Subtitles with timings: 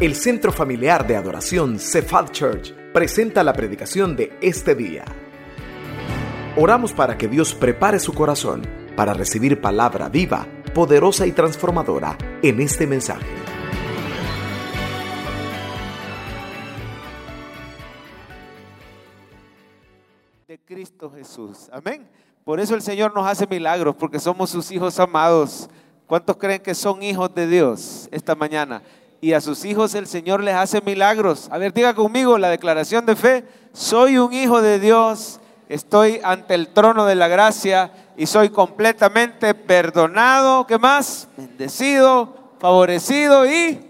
[0.00, 5.04] El Centro Familiar de Adoración Cephal Church presenta la predicación de este día.
[6.56, 8.62] Oramos para que Dios prepare su corazón
[8.94, 13.26] para recibir palabra viva, poderosa y transformadora en este mensaje.
[20.46, 21.68] de Cristo Jesús.
[21.72, 22.08] Amén.
[22.44, 25.68] Por eso el Señor nos hace milagros, porque somos sus hijos amados.
[26.06, 28.80] ¿Cuántos creen que son hijos de Dios esta mañana?
[29.20, 31.48] Y a sus hijos el Señor les hace milagros.
[31.50, 33.44] A ver, diga conmigo la declaración de fe.
[33.72, 39.54] Soy un hijo de Dios, estoy ante el trono de la gracia y soy completamente
[39.54, 40.66] perdonado.
[40.66, 41.28] ¿Qué más?
[41.36, 43.80] Bendecido, favorecido y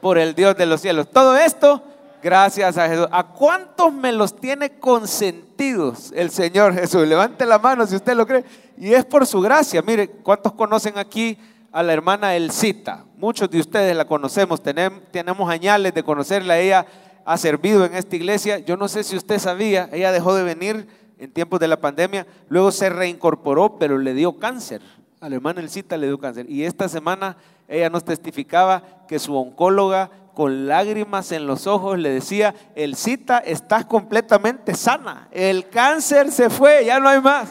[0.00, 1.10] por el Dios de los cielos.
[1.10, 1.82] Todo esto
[2.22, 3.08] gracias a Jesús.
[3.10, 7.06] ¿A cuántos me los tiene consentidos el Señor Jesús?
[7.06, 8.44] Levante la mano si usted lo cree.
[8.78, 9.82] Y es por su gracia.
[9.82, 11.38] Mire, ¿cuántos conocen aquí
[11.72, 13.04] a la hermana Elcita?
[13.16, 16.58] Muchos de ustedes la conocemos, tenemos, añales de conocerla.
[16.58, 16.86] Ella
[17.24, 18.58] ha servido en esta iglesia.
[18.58, 20.86] Yo no sé si usted sabía, ella dejó de venir
[21.18, 24.82] en tiempos de la pandemia, luego se reincorporó, pero le dio cáncer.
[25.20, 26.50] A la hermana Elcita le dio cáncer.
[26.50, 27.36] Y esta semana
[27.68, 33.84] ella nos testificaba que su oncóloga con lágrimas en los ojos le decía, Elcita, estás
[33.84, 35.28] completamente sana.
[35.30, 37.50] El cáncer se fue, ya no hay más.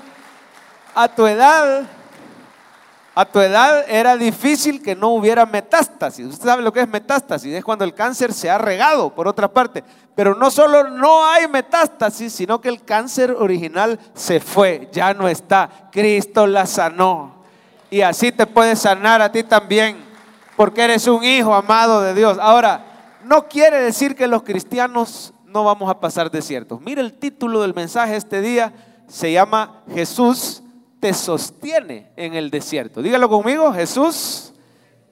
[0.93, 1.87] A tu edad,
[3.13, 6.25] a tu edad era difícil que no hubiera metástasis.
[6.27, 9.51] Usted sabe lo que es metástasis, es cuando el cáncer se ha regado por otra
[9.51, 9.83] parte.
[10.15, 15.27] Pero no solo no hay metástasis, sino que el cáncer original se fue, ya no
[15.27, 15.89] está.
[15.91, 17.43] Cristo la sanó.
[17.89, 19.97] Y así te puede sanar a ti también,
[20.55, 22.37] porque eres un hijo amado de Dios.
[22.39, 22.85] Ahora,
[23.25, 26.79] no quiere decir que los cristianos no vamos a pasar desiertos.
[26.79, 28.71] Mire el título del mensaje este día,
[29.07, 30.60] se llama Jesús
[31.01, 33.01] te sostiene en el desierto.
[33.01, 34.53] Dígalo conmigo, Jesús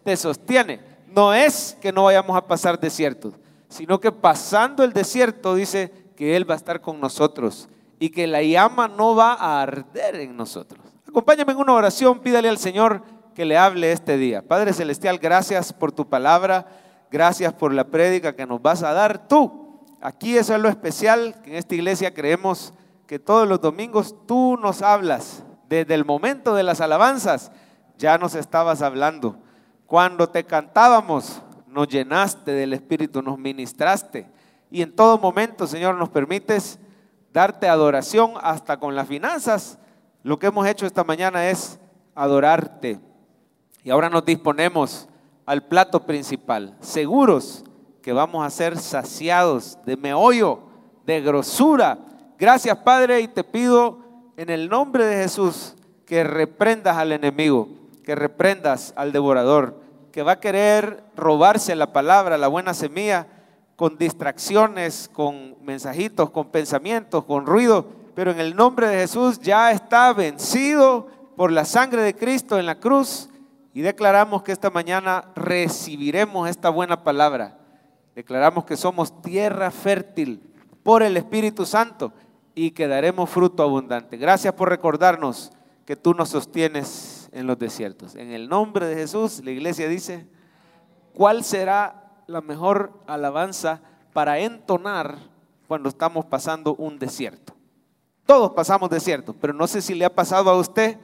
[0.04, 0.80] te sostiene.
[1.08, 3.34] No es que no vayamos a pasar desiertos,
[3.68, 7.68] sino que pasando el desierto dice que Él va a estar con nosotros
[7.98, 10.80] y que la llama no va a arder en nosotros.
[11.08, 13.02] Acompáñame en una oración, pídale al Señor
[13.34, 14.48] que le hable este día.
[14.48, 16.68] Padre Celestial, gracias por tu palabra,
[17.10, 19.88] gracias por la prédica que nos vas a dar tú.
[20.02, 22.74] Aquí eso es lo especial, que en esta iglesia creemos
[23.08, 27.52] que todos los domingos tú nos hablas desde el momento de las alabanzas,
[27.98, 29.38] ya nos estabas hablando.
[29.86, 34.28] Cuando te cantábamos, nos llenaste del Espíritu, nos ministraste.
[34.72, 36.80] Y en todo momento, Señor, nos permites
[37.32, 39.78] darte adoración hasta con las finanzas.
[40.24, 41.80] Lo que hemos hecho esta mañana es
[42.16, 43.00] adorarte.
[43.84, 45.08] Y ahora nos disponemos
[45.46, 47.64] al plato principal, seguros
[48.02, 50.62] que vamos a ser saciados de meollo,
[51.06, 51.98] de grosura.
[52.38, 54.09] Gracias, Padre, y te pido
[54.40, 57.68] en el nombre de Jesús que reprendas al enemigo,
[58.06, 59.82] que reprendas al devorador,
[60.14, 63.28] que va a querer robarse la palabra, la buena semilla,
[63.76, 67.86] con distracciones, con mensajitos, con pensamientos, con ruido,
[68.16, 72.66] pero en el nombre de Jesús ya está vencido por la sangre de Cristo en
[72.66, 73.30] la cruz
[73.74, 77.58] y declaramos que esta mañana recibiremos esta buena palabra.
[78.16, 80.42] Declaramos que somos tierra fértil
[80.82, 82.14] por el Espíritu Santo
[82.62, 84.18] y que daremos fruto abundante.
[84.18, 85.54] Gracias por recordarnos
[85.86, 88.16] que tú nos sostienes en los desiertos.
[88.16, 90.28] En el nombre de Jesús, la iglesia dice,
[91.14, 93.80] ¿cuál será la mejor alabanza
[94.12, 95.20] para entonar
[95.70, 97.56] cuando estamos pasando un desierto?
[98.26, 100.98] Todos pasamos desiertos, pero no sé si le ha pasado a usted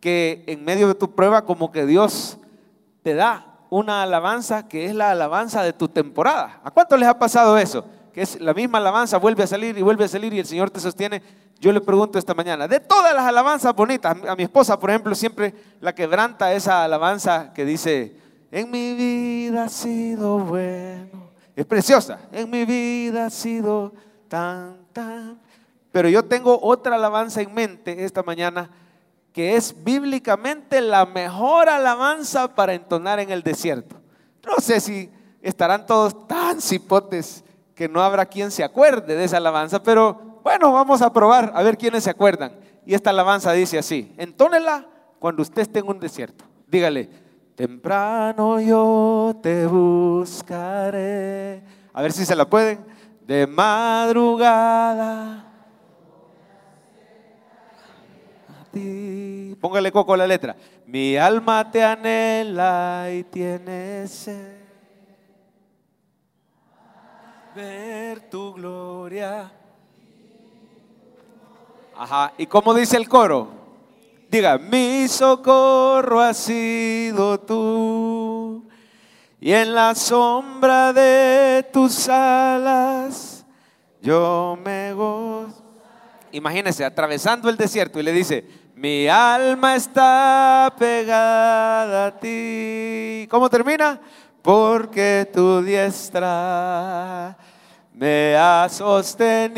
[0.00, 2.38] que en medio de tu prueba como que Dios
[3.02, 6.62] te da una alabanza que es la alabanza de tu temporada.
[6.64, 7.84] ¿A cuánto les ha pasado eso?
[8.12, 10.70] Que es la misma alabanza, vuelve a salir y vuelve a salir y el Señor
[10.70, 11.22] te sostiene.
[11.60, 15.14] Yo le pregunto esta mañana, de todas las alabanzas bonitas, a mi esposa, por ejemplo,
[15.14, 18.16] siempre la quebranta esa alabanza que dice,
[18.50, 21.30] en mi vida ha sido bueno.
[21.56, 23.92] Es preciosa, en mi vida ha sido
[24.28, 25.40] tan, tan.
[25.90, 28.70] Pero yo tengo otra alabanza en mente esta mañana
[29.32, 33.96] que es bíblicamente la mejor alabanza para entonar en el desierto.
[34.46, 35.10] No sé si
[35.42, 37.44] estarán todos tan cipotes
[37.78, 41.62] que no habrá quien se acuerde de esa alabanza, pero bueno, vamos a probar a
[41.62, 42.58] ver quiénes se acuerdan.
[42.84, 44.84] Y esta alabanza dice así, entónela
[45.20, 46.44] cuando usted esté en un desierto.
[46.66, 47.08] Dígale,
[47.54, 51.62] temprano yo te buscaré.
[51.92, 52.80] A ver si se la pueden.
[53.24, 55.44] De madrugada.
[59.60, 60.56] Póngale coco la letra.
[60.84, 64.67] Mi alma te anhela y tiene sed
[68.30, 69.52] tu gloria.
[71.96, 73.48] Ajá, ¿y cómo dice el coro?
[74.30, 78.68] Diga, mi socorro ha sido tú
[79.40, 83.46] y en la sombra de tus alas
[84.02, 85.64] yo me gozo.
[86.32, 88.44] Imagínese, atravesando el desierto y le dice,
[88.74, 93.26] mi alma está pegada a ti.
[93.30, 94.00] ¿Cómo termina?
[94.42, 97.36] Porque tu diestra
[97.98, 99.48] me ha sostenido.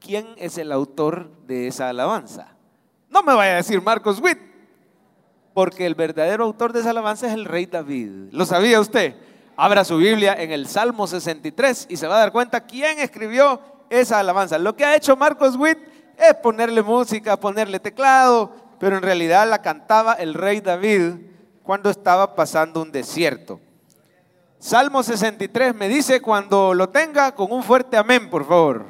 [0.00, 2.48] ¿Quién es el autor de esa alabanza?
[3.08, 4.38] No me vaya a decir Marcos Witt,
[5.54, 8.10] porque el verdadero autor de esa alabanza es el rey David.
[8.32, 9.16] ¿Lo sabía usted?
[9.56, 13.60] Abra su Biblia en el Salmo 63 y se va a dar cuenta quién escribió
[13.88, 14.58] esa alabanza.
[14.58, 15.78] Lo que ha hecho Marcos Witt
[16.18, 21.31] es ponerle música, ponerle teclado, pero en realidad la cantaba el rey David
[21.62, 23.60] cuando estaba pasando un desierto.
[24.58, 28.86] Salmo 63 me dice cuando lo tenga con un fuerte amén, por favor.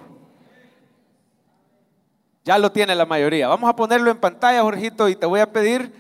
[2.45, 3.49] Ya lo tiene la mayoría.
[3.49, 5.93] Vamos a ponerlo en pantalla, Jorgito, y te voy a pedir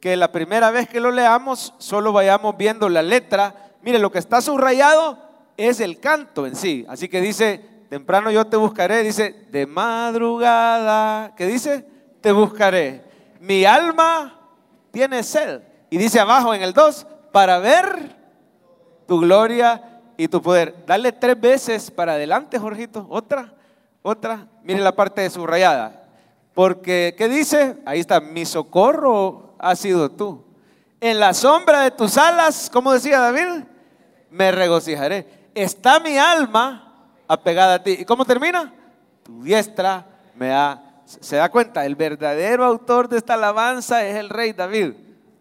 [0.00, 3.72] que la primera vez que lo leamos solo vayamos viendo la letra.
[3.82, 5.18] Mire, lo que está subrayado
[5.56, 6.84] es el canto en sí.
[6.88, 9.02] Así que dice, temprano yo te buscaré.
[9.02, 11.84] Dice, de madrugada, ¿qué dice?
[12.20, 13.02] Te buscaré.
[13.40, 14.38] Mi alma
[14.92, 15.62] tiene sed.
[15.90, 18.16] Y dice abajo en el 2, para ver
[19.06, 20.84] tu gloria y tu poder.
[20.86, 23.06] Dale tres veces para adelante, Jorgito.
[23.08, 23.52] Otra,
[24.02, 24.46] otra.
[24.62, 26.04] Mire la parte subrayada.
[26.54, 27.76] Porque, ¿qué dice?
[27.84, 30.44] Ahí está, mi socorro ha sido tú.
[31.00, 33.64] En la sombra de tus alas, como decía David,
[34.30, 35.50] me regocijaré.
[35.54, 37.98] Está mi alma apegada a ti.
[38.00, 38.72] ¿Y cómo termina?
[39.22, 40.82] Tu diestra me ha...
[41.04, 41.86] ¿Se da cuenta?
[41.86, 44.94] El verdadero autor de esta alabanza es el rey David.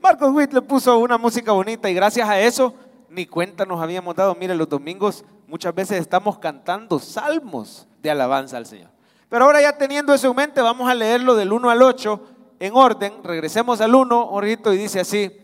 [0.06, 2.75] Marcos Witt le puso una música bonita y gracias a eso
[3.10, 4.36] ni cuenta nos habíamos dado.
[4.36, 8.92] Mire, los domingos muchas veces estamos cantando salmos de alabanza al Señor.
[9.30, 12.22] Pero ahora ya teniendo eso en mente, vamos a leerlo del 1 al 8
[12.60, 13.13] en orden.
[13.24, 15.36] Regresemos al 1, Orito, y dice así.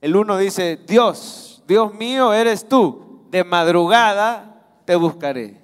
[0.00, 5.60] El 1 dice, Dios, Dios mío eres tú, de madrugada te buscaré.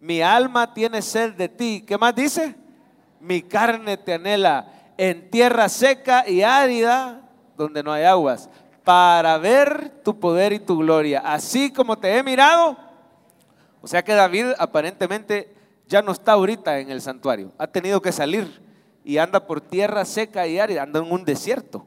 [0.00, 1.84] Mi alma tiene sed de ti.
[1.86, 2.56] ¿Qué más dice?
[3.20, 7.22] Mi carne te anhela en tierra seca y árida
[7.56, 8.48] donde no hay aguas,
[8.84, 12.76] para ver tu poder y tu gloria, así como te he mirado.
[13.80, 15.52] O sea que David aparentemente
[15.88, 18.62] ya no está ahorita en el santuario, ha tenido que salir
[19.04, 21.86] y anda por tierra seca y árida, anda en un desierto.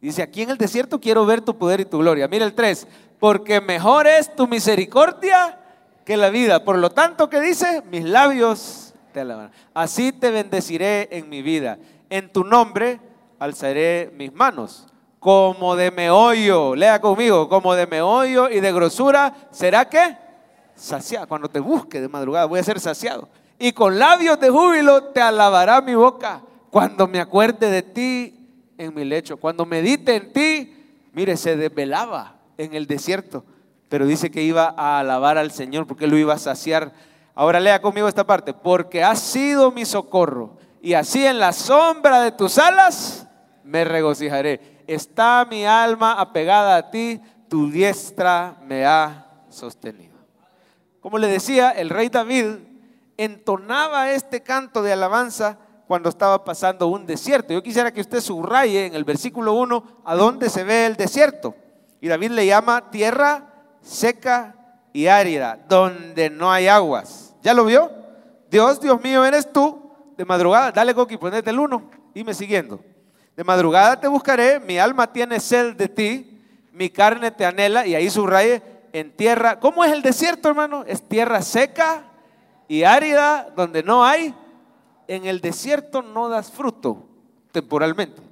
[0.00, 2.28] Dice, aquí en el desierto quiero ver tu poder y tu gloria.
[2.28, 2.86] Mira el 3,
[3.18, 5.58] porque mejor es tu misericordia
[6.04, 6.64] que la vida.
[6.64, 7.82] Por lo tanto, ¿qué dice?
[7.90, 9.50] Mis labios te alaban.
[9.74, 11.78] Así te bendeciré en mi vida.
[12.10, 13.00] En tu nombre
[13.38, 14.86] alzaré mis manos
[15.26, 20.16] como de meollo, lea conmigo, como de meollo y de grosura, ¿será que?
[20.76, 21.26] Saciado.
[21.26, 23.28] Cuando te busque de madrugada, voy a ser saciado.
[23.58, 28.94] Y con labios de júbilo te alabará mi boca cuando me acuerde de ti en
[28.94, 29.36] mi lecho.
[29.36, 33.44] Cuando medite en ti, mire, se desvelaba en el desierto,
[33.88, 36.92] pero dice que iba a alabar al Señor porque lo iba a saciar.
[37.34, 42.20] Ahora lea conmigo esta parte, porque has sido mi socorro y así en la sombra
[42.20, 43.26] de tus alas
[43.64, 50.16] me regocijaré está mi alma apegada a ti, tu diestra me ha sostenido.
[51.00, 52.56] Como le decía, el rey David
[53.16, 57.52] entonaba este canto de alabanza cuando estaba pasando un desierto.
[57.52, 61.54] Yo quisiera que usted subraye en el versículo 1 a dónde se ve el desierto.
[62.00, 64.56] Y David le llama tierra seca
[64.92, 67.34] y árida, donde no hay aguas.
[67.42, 67.90] ¿Ya lo vio?
[68.50, 69.82] Dios, Dios mío, eres tú.
[70.16, 72.80] De madrugada, dale Coqui, ponete el 1 y me siguiendo.
[73.36, 76.40] De madrugada te buscaré, mi alma tiene sed de ti,
[76.72, 78.62] mi carne te anhela, y ahí subraye
[78.94, 79.60] en tierra.
[79.60, 80.84] ¿Cómo es el desierto, hermano?
[80.86, 82.04] Es tierra seca
[82.66, 84.34] y árida, donde no hay.
[85.06, 87.06] En el desierto no das fruto
[87.52, 88.22] temporalmente.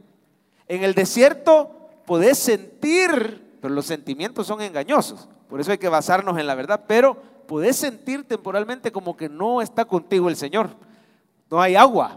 [0.68, 5.28] En el desierto podés sentir, pero los sentimientos son engañosos.
[5.50, 6.84] Por eso hay que basarnos en la verdad.
[6.88, 7.14] Pero
[7.46, 10.70] podés sentir temporalmente como que no está contigo el Señor.
[11.50, 12.16] No hay agua,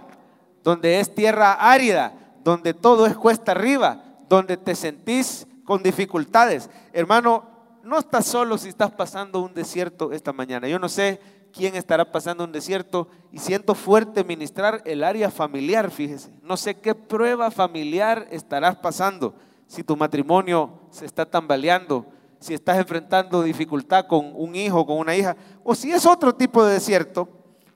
[0.63, 2.13] donde es tierra árida
[2.47, 6.69] donde todo es cuesta arriba, donde te sentís con dificultades.
[6.93, 7.43] Hermano,
[7.83, 10.69] no estás solo si estás pasando un desierto esta mañana.
[10.69, 11.19] Yo no sé
[11.51, 16.31] quién estará pasando un desierto y siento fuerte ministrar el área familiar, fíjese.
[16.41, 19.35] No sé qué prueba familiar estarás pasando.
[19.67, 22.05] Si tu matrimonio se está tambaleando,
[22.39, 25.35] si estás enfrentando dificultad con un hijo, con una hija,
[25.65, 27.27] o si es otro tipo de desierto,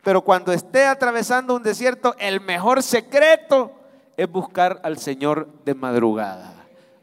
[0.01, 3.80] pero cuando esté atravesando un desierto, el mejor secreto
[4.21, 6.53] es buscar al Señor de madrugada.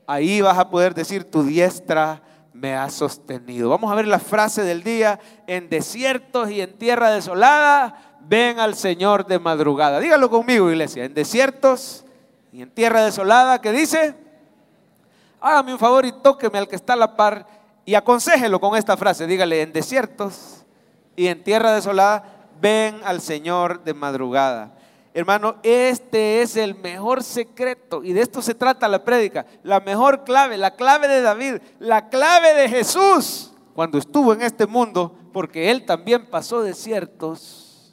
[0.07, 2.23] Ahí vas a poder decir, tu diestra
[2.53, 3.71] me ha sostenido.
[3.71, 8.77] Vamos a ver la frase del día, en desiertos y en tierra desolada, ven al
[8.77, 9.99] Señor de madrugada.
[9.99, 12.05] Dígalo conmigo, iglesia, en desiertos
[12.53, 14.15] Y en tierra desolada, ¿qué dice?
[15.41, 17.47] Hágame un favor y tóqueme al que está a la par
[17.85, 19.27] y aconsejelo con esta frase.
[19.27, 20.65] Dígale, en desiertos
[21.17, 22.23] y en tierra desolada,
[22.61, 24.78] ven al Señor de madrugada.
[25.19, 29.47] Hermano, este es el mejor secreto y de esto se trata la prédica.
[29.65, 34.65] La mejor clave, la clave de David, la clave de Jesús cuando estuvo en este
[34.69, 37.93] mundo, porque él también pasó desiertos.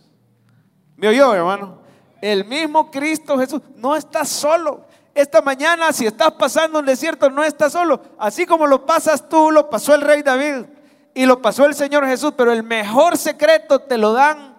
[0.98, 1.82] ¿Me oyó, hermano?
[2.22, 4.86] El mismo Cristo Jesús no está solo.
[5.16, 8.04] Esta mañana, si estás pasando un desierto, no estás solo.
[8.20, 10.68] Así como lo pasas tú, lo pasó el rey David
[11.16, 14.55] y lo pasó el Señor Jesús, pero el mejor secreto te lo dan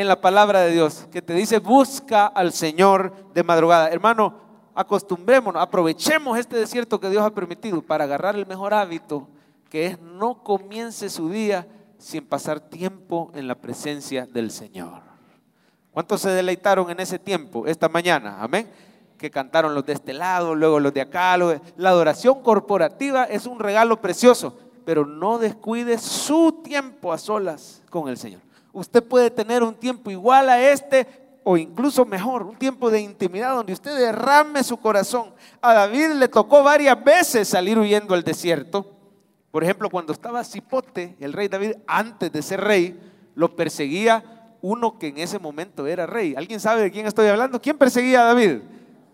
[0.00, 3.88] en la palabra de Dios, que te dice, busca al Señor de madrugada.
[3.88, 4.32] Hermano,
[4.72, 9.26] acostumbrémonos, aprovechemos este desierto que Dios ha permitido para agarrar el mejor hábito,
[9.68, 11.66] que es no comience su día
[11.98, 15.02] sin pasar tiempo en la presencia del Señor.
[15.90, 18.40] ¿Cuántos se deleitaron en ese tiempo esta mañana?
[18.40, 18.70] Amén.
[19.18, 21.36] Que cantaron los de este lado, luego los de acá.
[21.36, 28.08] La adoración corporativa es un regalo precioso, pero no descuide su tiempo a solas con
[28.08, 28.47] el Señor.
[28.78, 31.06] Usted puede tener un tiempo igual a este
[31.42, 35.32] o incluso mejor, un tiempo de intimidad donde usted derrame su corazón.
[35.62, 38.86] A David le tocó varias veces salir huyendo al desierto.
[39.50, 43.00] Por ejemplo, cuando estaba Cipote, el rey David, antes de ser rey,
[43.34, 44.22] lo perseguía
[44.60, 46.34] uno que en ese momento era rey.
[46.36, 47.60] ¿Alguien sabe de quién estoy hablando?
[47.60, 48.58] ¿Quién perseguía a David?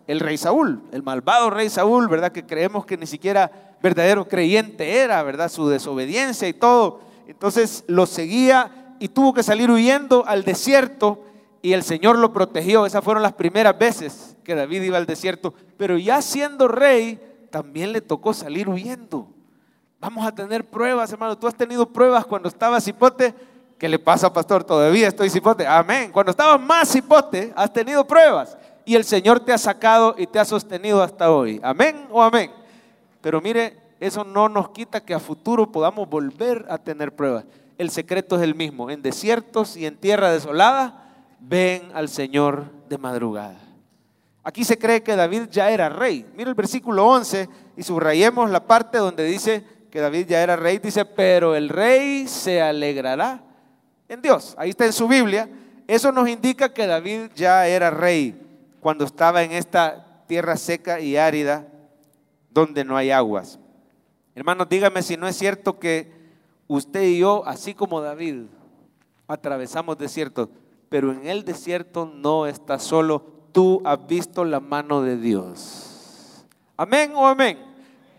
[0.06, 2.32] El rey Saúl, el malvado rey Saúl, ¿verdad?
[2.32, 5.48] Que creemos que ni siquiera verdadero creyente era, ¿verdad?
[5.48, 7.00] Su desobediencia y todo.
[7.26, 11.22] Entonces lo seguía y tuvo que salir huyendo al desierto
[11.60, 12.86] y el Señor lo protegió.
[12.86, 15.52] Esas fueron las primeras veces que David iba al desierto.
[15.76, 17.20] Pero ya siendo rey,
[17.50, 19.28] también le tocó salir huyendo.
[20.00, 21.36] Vamos a tener pruebas, hermano.
[21.36, 23.34] Tú has tenido pruebas cuando estabas cipote.
[23.76, 24.64] ¿Qué le pasa, pastor?
[24.64, 25.66] Todavía estoy cipote.
[25.66, 26.10] Amén.
[26.10, 28.56] Cuando estabas más cipote, has tenido pruebas.
[28.86, 31.60] Y el Señor te ha sacado y te ha sostenido hasta hoy.
[31.62, 32.50] Amén o amén.
[33.20, 37.44] Pero mire, eso no nos quita que a futuro podamos volver a tener pruebas
[37.78, 38.90] el secreto es el mismo.
[38.90, 41.04] En desiertos y en tierra desolada,
[41.40, 43.58] ven al Señor de madrugada.
[44.42, 46.26] Aquí se cree que David ya era rey.
[46.36, 50.78] Mira el versículo 11 y subrayemos la parte donde dice que David ya era rey.
[50.78, 53.42] Dice, pero el rey se alegrará
[54.08, 54.54] en Dios.
[54.58, 55.48] Ahí está en su Biblia.
[55.86, 58.40] Eso nos indica que David ya era rey
[58.80, 61.66] cuando estaba en esta tierra seca y árida
[62.50, 63.58] donde no hay aguas.
[64.34, 66.12] Hermanos, dígame si no es cierto que
[66.68, 68.44] usted y yo, así como David,
[69.26, 70.48] atravesamos desiertos,
[70.88, 76.46] pero en el desierto no estás solo, tú has visto la mano de Dios.
[76.76, 77.58] Amén o amén.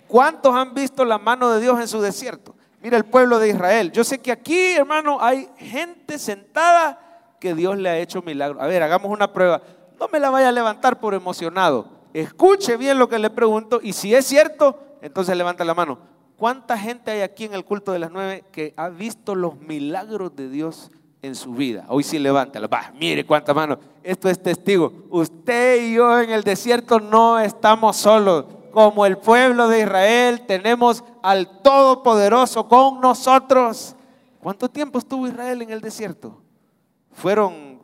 [0.07, 2.55] ¿Cuántos han visto la mano de Dios en su desierto?
[2.81, 3.91] Mira el pueblo de Israel.
[3.91, 8.61] Yo sé que aquí, hermano, hay gente sentada que Dios le ha hecho milagro.
[8.61, 9.61] A ver, hagamos una prueba.
[9.99, 11.87] No me la vaya a levantar por emocionado.
[12.13, 15.99] Escuche bien lo que le pregunto y si es cierto, entonces levanta la mano.
[16.37, 20.35] ¿Cuánta gente hay aquí en el culto de las nueve que ha visto los milagros
[20.35, 21.85] de Dios en su vida?
[21.87, 22.67] Hoy sí levántalo.
[22.67, 23.79] Va, mire cuánta mano.
[24.03, 24.91] Esto es testigo.
[25.09, 28.45] Usted y yo en el desierto no estamos solos.
[28.71, 33.95] Como el pueblo de Israel tenemos al Todopoderoso con nosotros.
[34.41, 36.41] ¿Cuánto tiempo estuvo Israel en el desierto?
[37.13, 37.79] Fueron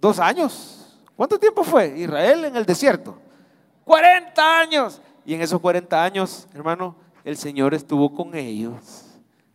[0.00, 0.98] dos años.
[1.14, 3.18] ¿Cuánto tiempo fue Israel en el desierto?
[3.84, 5.02] 40 años.
[5.26, 9.04] Y en esos 40 años, hermano, el Señor estuvo con ellos.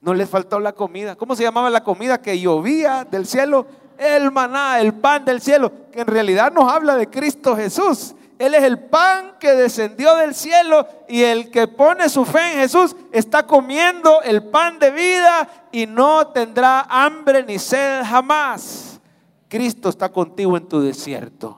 [0.01, 1.15] No les faltó la comida.
[1.15, 3.65] ¿Cómo se llamaba la comida que llovía del cielo?
[3.97, 8.13] El maná, el pan del cielo, que en realidad nos habla de Cristo Jesús.
[8.37, 12.59] Él es el pan que descendió del cielo y el que pone su fe en
[12.59, 18.99] Jesús está comiendo el pan de vida y no tendrá hambre ni sed jamás.
[19.47, 21.57] Cristo está contigo en tu desierto.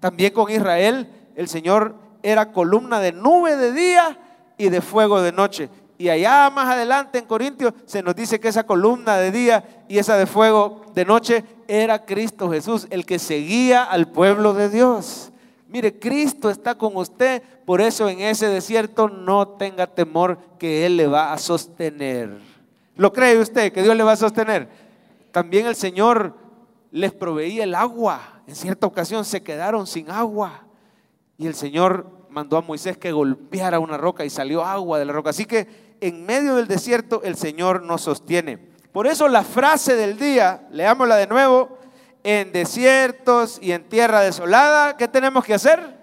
[0.00, 4.18] También con Israel el Señor era columna de nube de día
[4.62, 5.68] y de fuego de noche.
[5.98, 9.98] Y allá más adelante en Corintios se nos dice que esa columna de día y
[9.98, 15.32] esa de fuego de noche era Cristo Jesús, el que seguía al pueblo de Dios.
[15.66, 20.96] Mire, Cristo está con usted, por eso en ese desierto no tenga temor que Él
[20.96, 22.38] le va a sostener.
[22.94, 24.68] ¿Lo cree usted que Dios le va a sostener?
[25.32, 26.36] También el Señor
[26.92, 28.42] les proveía el agua.
[28.46, 30.64] En cierta ocasión se quedaron sin agua.
[31.36, 35.12] Y el Señor mandó a Moisés que golpeara una roca y salió agua de la
[35.12, 35.30] roca.
[35.30, 38.58] Así que en medio del desierto el Señor nos sostiene.
[38.92, 41.78] Por eso la frase del día, leámosla de nuevo,
[42.24, 46.00] en desiertos y en tierra desolada, ¿qué tenemos que hacer?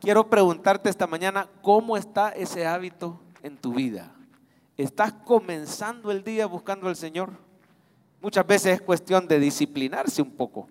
[0.00, 4.12] Quiero preguntarte esta mañana, ¿cómo está ese hábito en tu vida?
[4.76, 7.30] ¿Estás comenzando el día buscando al Señor?
[8.20, 10.68] Muchas veces es cuestión de disciplinarse un poco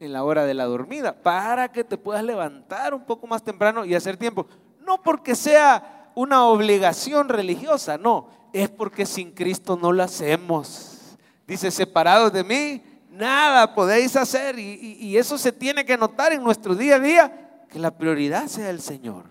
[0.00, 3.84] en la hora de la dormida, para que te puedas levantar un poco más temprano
[3.84, 4.46] y hacer tiempo.
[4.80, 11.16] No porque sea una obligación religiosa, no, es porque sin Cristo no lo hacemos.
[11.46, 14.58] Dice, separados de mí, nada podéis hacer.
[14.58, 18.70] Y, eso se tiene que notar en nuestro día a día, que la prioridad sea
[18.70, 19.24] el Señor.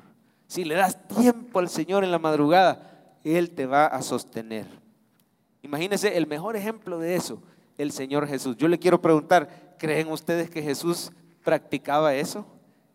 [0.45, 4.67] Si le das tiempo al Señor en la madrugada, Él te va a sostener.
[5.63, 7.41] Imagínense el mejor ejemplo de eso,
[7.77, 8.55] el Señor Jesús.
[8.55, 11.11] Yo le quiero preguntar, ¿creen ustedes que Jesús
[11.43, 12.45] practicaba eso?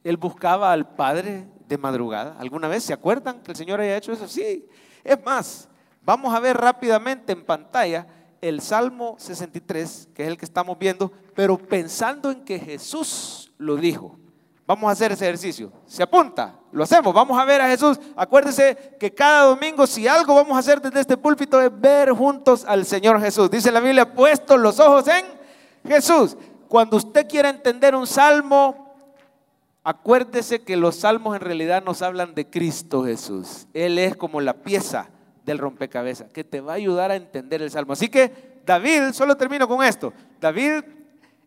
[0.04, 2.36] Él buscaba al Padre de madrugada.
[2.38, 4.28] ¿Alguna vez se acuerdan que el Señor haya hecho eso?
[4.28, 4.66] Sí.
[5.02, 5.68] Es más,
[6.02, 8.06] vamos a ver rápidamente en pantalla
[8.40, 13.76] el Salmo 63, que es el que estamos viendo, pero pensando en que Jesús lo
[13.76, 14.18] dijo.
[14.66, 15.72] Vamos a hacer ese ejercicio.
[15.86, 16.58] ¿Se apunta?
[16.72, 17.12] Lo hacemos.
[17.12, 17.98] Vamos a ver a Jesús.
[18.16, 22.64] Acuérdese que cada domingo, si algo vamos a hacer desde este púlpito, es ver juntos
[22.66, 23.50] al Señor Jesús.
[23.50, 25.24] Dice la Biblia, puesto los ojos en
[25.86, 26.36] Jesús.
[26.74, 28.96] Cuando usted quiera entender un salmo,
[29.84, 33.68] acuérdese que los salmos en realidad nos hablan de Cristo Jesús.
[33.72, 35.08] Él es como la pieza
[35.44, 37.92] del rompecabezas que te va a ayudar a entender el salmo.
[37.92, 40.12] Así que David, solo termino con esto.
[40.40, 40.82] David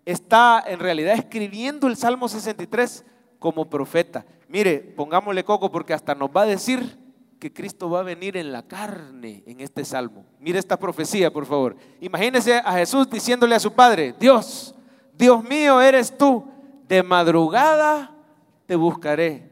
[0.05, 3.03] está en realidad escribiendo el Salmo 63
[3.37, 4.25] como profeta.
[4.47, 6.97] Mire, pongámosle coco porque hasta nos va a decir
[7.37, 10.25] que Cristo va a venir en la carne en este salmo.
[10.39, 11.75] Mire esta profecía, por favor.
[11.99, 14.73] Imagínese a Jesús diciéndole a su padre, Dios,
[15.17, 16.45] Dios mío eres tú,
[16.87, 18.11] de madrugada
[18.65, 19.49] te buscaré.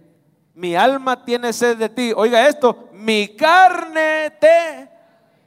[0.53, 2.13] Mi alma tiene sed de ti.
[2.15, 4.89] Oiga esto, mi carne te...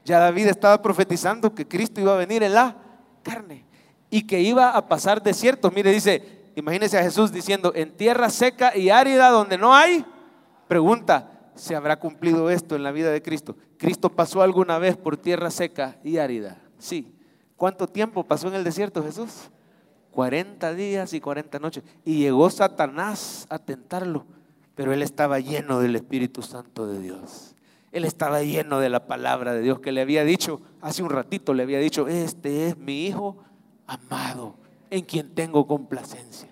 [0.04, 2.76] Ya David estaba profetizando que Cristo iba a venir en la
[3.22, 3.64] carne
[4.10, 5.72] y que iba a pasar desiertos.
[5.72, 10.04] Mire, dice, imagínese a Jesús diciendo, en tierra seca y árida donde no hay.
[10.66, 13.56] Pregunta, ¿se habrá cumplido esto en la vida de Cristo?
[13.76, 16.58] ¿Cristo pasó alguna vez por tierra seca y árida?
[16.78, 17.14] Sí.
[17.56, 19.50] ¿Cuánto tiempo pasó en el desierto Jesús?
[20.18, 21.84] 40 días y 40 noches.
[22.04, 24.26] Y llegó Satanás a tentarlo,
[24.74, 27.54] pero él estaba lleno del Espíritu Santo de Dios.
[27.92, 31.54] Él estaba lleno de la palabra de Dios que le había dicho, hace un ratito
[31.54, 33.36] le había dicho, este es mi hijo
[33.86, 34.56] amado,
[34.90, 36.48] en quien tengo complacencia.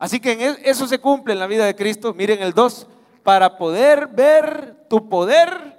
[0.00, 2.12] Así que e, eso se cumple en la vida de Cristo.
[2.14, 2.88] Miren el 2,
[3.22, 5.78] para poder ver tu poder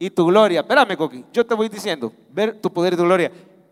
[0.00, 0.62] y tu gloria.
[0.62, 3.30] Espérame, Coqui, yo te voy diciendo, ver tu poder y tu gloria.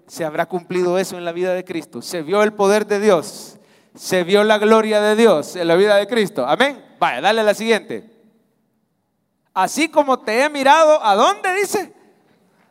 [0.08, 2.00] Se habrá cumplido eso en la vida de Cristo.
[2.00, 3.58] Se vio el poder de Dios.
[3.94, 6.46] Se vio la gloria de Dios en la vida de Cristo.
[6.46, 6.82] Amén.
[6.98, 8.10] Vaya, dale a la siguiente.
[9.52, 11.92] Así como te he mirado, ¿a dónde dice?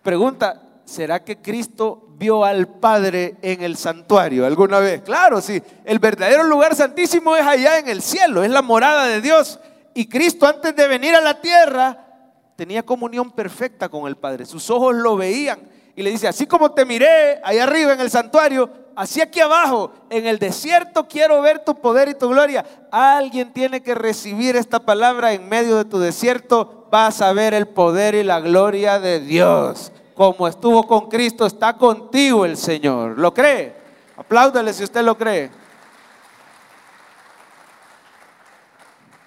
[0.01, 5.03] Pregunta, ¿será que Cristo vio al Padre en el santuario alguna vez?
[5.03, 5.61] Claro, sí.
[5.85, 9.59] El verdadero lugar santísimo es allá en el cielo, es la morada de Dios.
[9.93, 12.05] Y Cristo antes de venir a la tierra
[12.55, 14.45] tenía comunión perfecta con el Padre.
[14.45, 15.76] Sus ojos lo veían.
[15.97, 19.91] Y le dice, así como te miré allá arriba en el santuario, así aquí abajo,
[20.09, 22.65] en el desierto quiero ver tu poder y tu gloria.
[22.89, 26.87] Alguien tiene que recibir esta palabra en medio de tu desierto.
[26.89, 31.77] Vas a ver el poder y la gloria de Dios como estuvo con Cristo, está
[31.77, 33.19] contigo el Señor.
[33.19, 33.75] ¿Lo cree?
[34.17, 35.51] Apláudale si usted lo cree.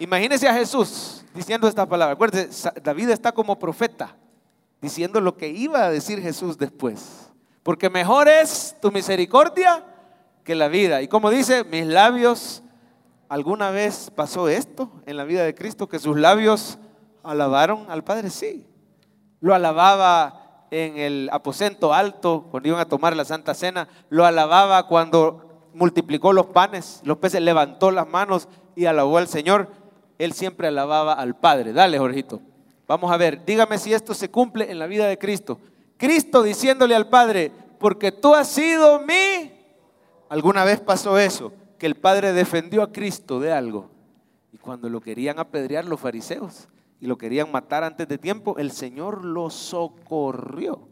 [0.00, 2.14] Imagínese a Jesús diciendo esta palabra.
[2.14, 4.16] Acuérdese, David está como profeta,
[4.81, 7.31] diciendo lo que iba a decir Jesús después.
[7.62, 9.85] Porque mejor es tu misericordia
[10.45, 11.03] que la vida.
[11.03, 12.62] Y como dice, mis labios,
[13.29, 15.88] ¿alguna vez pasó esto en la vida de Cristo?
[15.88, 16.79] Que sus labios
[17.23, 18.31] alabaron al Padre.
[18.31, 18.66] Sí,
[19.40, 24.87] lo alababa en el aposento alto, cuando iban a tomar la Santa Cena, lo alababa
[24.87, 29.69] cuando multiplicó los panes, los peces, levantó las manos y alabó al Señor.
[30.19, 31.73] Él siempre alababa al Padre.
[31.73, 32.40] Dale, Jorgito.
[32.90, 35.61] Vamos a ver, dígame si esto se cumple en la vida de Cristo.
[35.96, 39.53] Cristo diciéndole al Padre, porque tú has sido mi...
[40.29, 41.53] ¿Alguna vez pasó eso?
[41.79, 43.88] Que el Padre defendió a Cristo de algo.
[44.53, 46.66] Y cuando lo querían apedrear los fariseos,
[47.00, 50.88] y lo querían matar antes de tiempo, el Señor lo socorrió.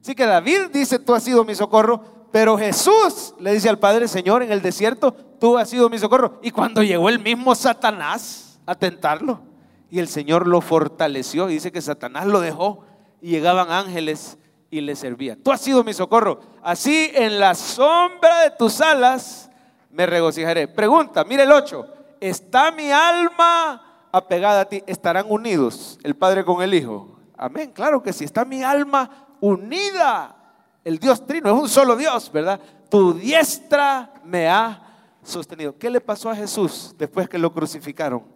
[0.00, 4.06] Así que David dice, tú has sido mi socorro, pero Jesús le dice al Padre,
[4.06, 6.38] Señor, en el desierto, tú has sido mi socorro.
[6.44, 9.40] Y cuando llegó el mismo Satanás a tentarlo,
[9.94, 12.84] y el Señor lo fortaleció, y dice que Satanás lo dejó,
[13.20, 15.38] y llegaban ángeles y le servían.
[15.40, 16.40] Tú has sido mi socorro.
[16.64, 19.48] Así en la sombra de tus alas
[19.92, 20.66] me regocijaré.
[20.66, 21.86] Pregunta, mire el 8,
[22.18, 27.16] ¿está mi alma apegada a ti, estarán unidos el Padre con el Hijo.
[27.36, 30.34] Amén, claro que sí, está mi alma unida.
[30.82, 32.58] El Dios trino es un solo Dios, ¿verdad?
[32.90, 34.82] Tu diestra me ha
[35.22, 35.78] sostenido.
[35.78, 38.33] ¿Qué le pasó a Jesús después que lo crucificaron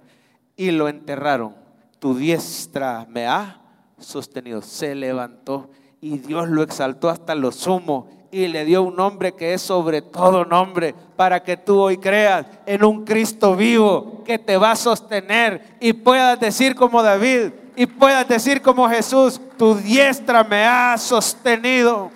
[0.59, 1.55] y lo enterraron?
[1.99, 3.63] Tu diestra me ha
[3.99, 4.61] sostenido.
[4.61, 5.71] Se levantó
[6.03, 10.03] y Dios lo exaltó hasta lo sumo y le dio un nombre que es sobre
[10.03, 14.77] todo nombre, para que tú hoy creas en un Cristo vivo que te va a
[14.77, 20.99] sostener y puedas decir como David y puedas decir como Jesús, tu diestra me ha
[20.99, 22.11] sostenido.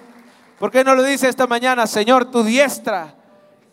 [0.59, 3.15] ¿Por qué no lo dice esta mañana, Señor, tu diestra?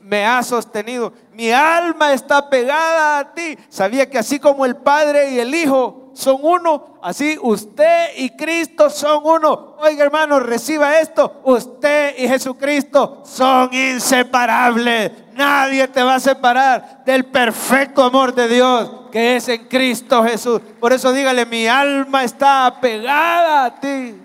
[0.02, 1.14] Me ha sostenido.
[1.34, 3.58] Mi alma está pegada a ti.
[3.70, 8.90] Sabía que así como el Padre y el Hijo son uno, así usted y Cristo
[8.90, 9.76] son uno.
[9.80, 11.42] Oiga hermano, reciba esto.
[11.44, 15.12] Usted y Jesucristo son inseparables.
[15.34, 20.62] Nadie te va a separar del perfecto amor de Dios que es en Cristo Jesús.
[20.80, 24.16] Por eso dígale, mi alma está pegada a ti.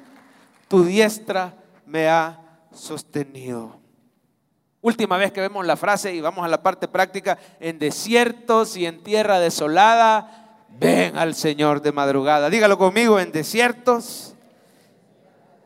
[0.68, 1.54] Tu diestra
[1.86, 2.38] me ha
[2.72, 3.83] sostenido.
[4.84, 8.84] Última vez que vemos la frase y vamos a la parte práctica, en desiertos y
[8.84, 12.50] en tierra desolada, ven al Señor de madrugada.
[12.50, 14.34] Dígalo conmigo, en desiertos.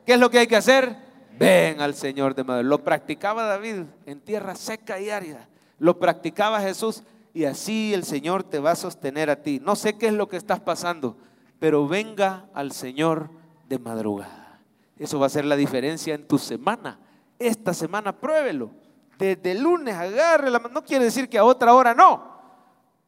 [0.06, 0.94] ¿Qué es lo que hay que hacer?
[1.36, 2.68] Ven al Señor de madrugada.
[2.68, 5.48] Lo practicaba David en tierra seca y árida.
[5.80, 7.02] Lo practicaba Jesús
[7.34, 9.60] y así el Señor te va a sostener a ti.
[9.60, 11.16] No sé qué es lo que estás pasando,
[11.58, 13.30] pero venga al Señor
[13.68, 14.60] de madrugada.
[14.96, 17.00] Eso va a ser la diferencia en tu semana.
[17.40, 18.86] Esta semana pruébelo
[19.18, 22.38] desde el lunes agarre la No quiere decir que a otra hora no,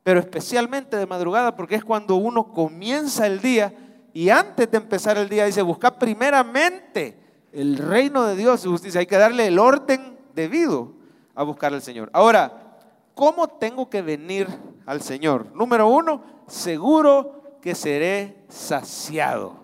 [0.02, 3.72] pero especialmente de madrugada porque es cuando uno comienza el día
[4.12, 7.16] y antes de empezar el día dice, busca primeramente
[7.52, 9.00] el reino de Dios y justicia.
[9.00, 10.92] Hay que darle el orden debido
[11.34, 12.10] a buscar al Señor.
[12.12, 12.78] Ahora,
[13.14, 14.48] ¿cómo tengo que venir
[14.86, 15.54] al Señor?
[15.54, 19.54] Número uno, seguro que seré saciado.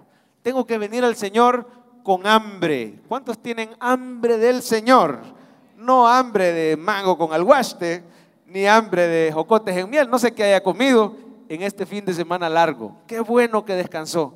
[0.42, 1.68] Tengo que venir al Señor
[2.04, 3.00] con hambre.
[3.08, 5.35] ¿Cuántos tienen hambre del Señor?
[5.86, 8.02] No hambre de mango con alguaste,
[8.46, 11.14] ni hambre de jocotes en miel, no sé qué haya comido
[11.48, 12.96] en este fin de semana largo.
[13.06, 14.34] Qué bueno que descansó,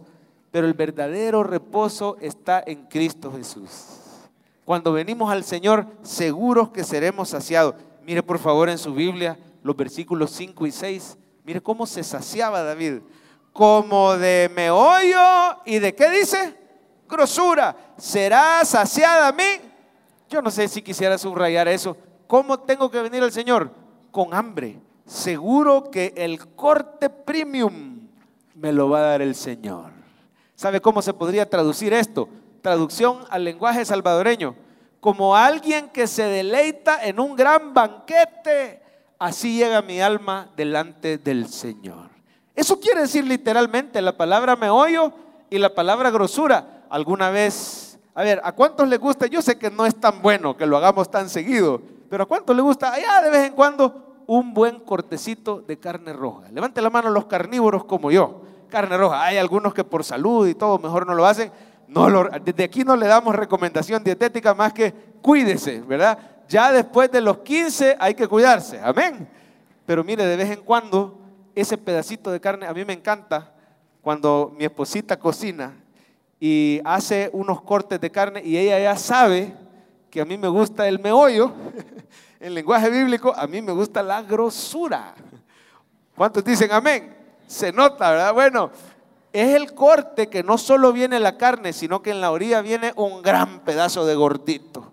[0.52, 3.70] pero el verdadero reposo está en Cristo Jesús.
[4.64, 7.74] Cuando venimos al Señor, seguros que seremos saciados.
[8.06, 11.18] Mire por favor en su Biblia los versículos 5 y 6.
[11.44, 13.00] Mire cómo se saciaba David.
[13.52, 16.56] Como de meollo y de qué dice?
[17.08, 17.74] Grosura.
[17.96, 19.69] Será saciada mí
[20.30, 21.96] yo no sé si quisiera subrayar eso.
[22.26, 23.72] ¿Cómo tengo que venir al Señor?
[24.12, 24.78] Con hambre.
[25.04, 28.08] Seguro que el corte premium
[28.54, 29.90] me lo va a dar el Señor.
[30.54, 32.28] ¿Sabe cómo se podría traducir esto?
[32.62, 34.54] Traducción al lenguaje salvadoreño.
[35.00, 38.82] Como alguien que se deleita en un gran banquete,
[39.18, 42.10] así llega mi alma delante del Señor.
[42.54, 45.12] Eso quiere decir literalmente la palabra meollo
[45.48, 46.84] y la palabra grosura.
[46.90, 47.89] Alguna vez
[48.20, 49.26] a ver, ¿a cuántos les gusta?
[49.28, 51.80] Yo sé que no es tan bueno que lo hagamos tan seguido,
[52.10, 56.12] pero ¿a cuántos les gusta allá de vez en cuando un buen cortecito de carne
[56.12, 56.50] roja?
[56.52, 58.42] Levante la mano los carnívoros como yo.
[58.68, 59.24] Carne roja.
[59.24, 61.50] Hay algunos que por salud y todo mejor no lo hacen.
[61.88, 62.10] No
[62.44, 66.18] desde aquí no le damos recomendación dietética más que cuídese, ¿verdad?
[66.46, 68.78] Ya después de los 15 hay que cuidarse.
[68.84, 69.26] Amén.
[69.86, 71.18] Pero mire, de vez en cuando
[71.54, 73.54] ese pedacito de carne, a mí me encanta
[74.02, 75.79] cuando mi esposita cocina
[76.40, 79.52] y hace unos cortes de carne y ella ya sabe
[80.10, 81.52] que a mí me gusta el meollo,
[82.40, 85.14] en lenguaje bíblico, a mí me gusta la grosura.
[86.16, 87.14] ¿Cuántos dicen amén?
[87.46, 88.32] Se nota, ¿verdad?
[88.32, 88.70] Bueno,
[89.32, 92.92] es el corte que no solo viene la carne, sino que en la orilla viene
[92.96, 94.90] un gran pedazo de gordito.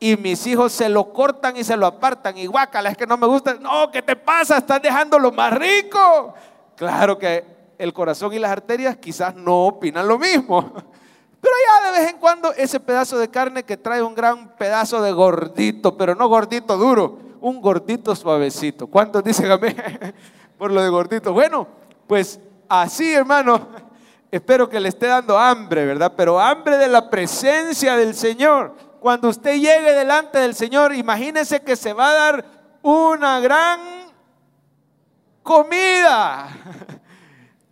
[0.00, 2.38] Y mis hijos se lo cortan y se lo apartan.
[2.38, 3.54] Y guácala, es que no me gusta.
[3.54, 4.58] No, ¿qué te pasa?
[4.58, 6.34] Estás dejando lo más rico.
[6.76, 10.72] Claro que el corazón y las arterias quizás no opinan lo mismo.
[11.40, 15.00] Pero ya de vez en cuando ese pedazo de carne que trae un gran pedazo
[15.00, 18.88] de gordito, pero no gordito duro, un gordito suavecito.
[18.88, 19.76] ¿Cuántos dicen amén?
[20.58, 21.32] Por lo de gordito.
[21.32, 21.68] Bueno,
[22.08, 23.68] pues así hermano,
[24.32, 26.12] espero que le esté dando hambre, ¿verdad?
[26.16, 28.74] Pero hambre de la presencia del Señor.
[28.98, 32.44] Cuando usted llegue delante del Señor, imagínese que se va a dar
[32.82, 33.80] una gran
[35.44, 36.48] comida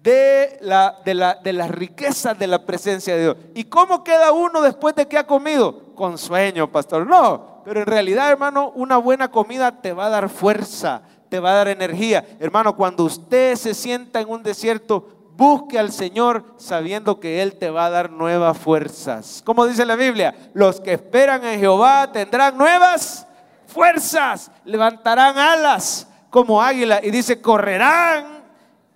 [0.07, 3.37] de, la, de, la, de las riquezas de la presencia de Dios.
[3.57, 5.93] ¿Y cómo queda uno después de que ha comido?
[5.97, 7.05] Con sueño, pastor.
[7.09, 11.51] No, pero en realidad, hermano, una buena comida te va a dar fuerza, te va
[11.51, 12.25] a dar energía.
[12.39, 17.71] Hermano, cuando usted se sienta en un desierto, busque al Señor sabiendo que Él te
[17.71, 19.43] va a dar nuevas fuerzas.
[19.45, 23.27] Como dice la Biblia, los que esperan en Jehová tendrán nuevas
[23.67, 28.36] fuerzas, levantarán alas como águila y dice, correrán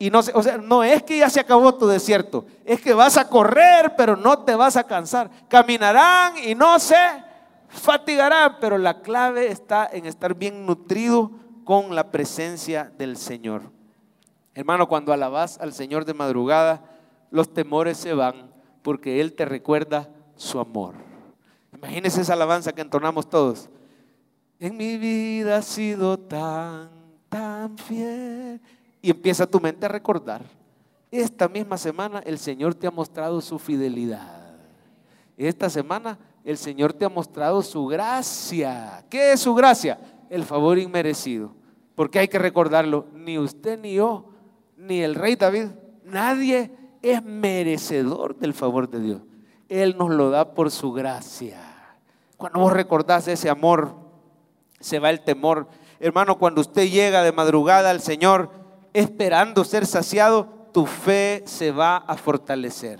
[0.00, 3.18] y no, o sea, no es que ya se acabó tu desierto, es que vas
[3.18, 5.30] a correr, pero no te vas a cansar.
[5.46, 6.96] Caminarán y no se
[7.68, 11.32] fatigarán, pero la clave está en estar bien nutrido
[11.64, 13.70] con la presencia del Señor.
[14.54, 16.82] Hermano, cuando alabas al Señor de madrugada,
[17.30, 20.94] los temores se van porque Él te recuerda su amor.
[21.76, 23.68] Imagínense esa alabanza que entonamos todos.
[24.58, 26.88] En mi vida ha sido tan,
[27.28, 28.62] tan fiel.
[29.02, 30.42] Y empieza tu mente a recordar.
[31.10, 34.56] Esta misma semana el Señor te ha mostrado su fidelidad.
[35.36, 39.04] Esta semana el Señor te ha mostrado su gracia.
[39.10, 39.98] ¿Qué es su gracia?
[40.28, 41.52] El favor inmerecido.
[41.94, 44.26] Porque hay que recordarlo, ni usted ni yo,
[44.76, 45.66] ni el rey David,
[46.04, 46.70] nadie
[47.02, 49.22] es merecedor del favor de Dios.
[49.68, 51.58] Él nos lo da por su gracia.
[52.36, 53.94] Cuando vos recordás ese amor,
[54.78, 55.68] se va el temor.
[55.98, 58.50] Hermano, cuando usted llega de madrugada al Señor
[58.92, 62.98] esperando ser saciado, tu fe se va a fortalecer.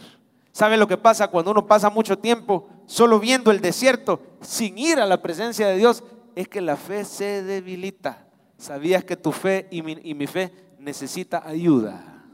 [0.52, 4.98] ¿Sabe lo que pasa cuando uno pasa mucho tiempo solo viendo el desierto sin ir
[4.98, 6.02] a la presencia de Dios?
[6.34, 8.26] Es que la fe se debilita.
[8.56, 12.24] ¿Sabías que tu fe y mi, fe necesita ayuda?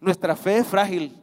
[0.00, 1.18] Nuestra fe es frágil.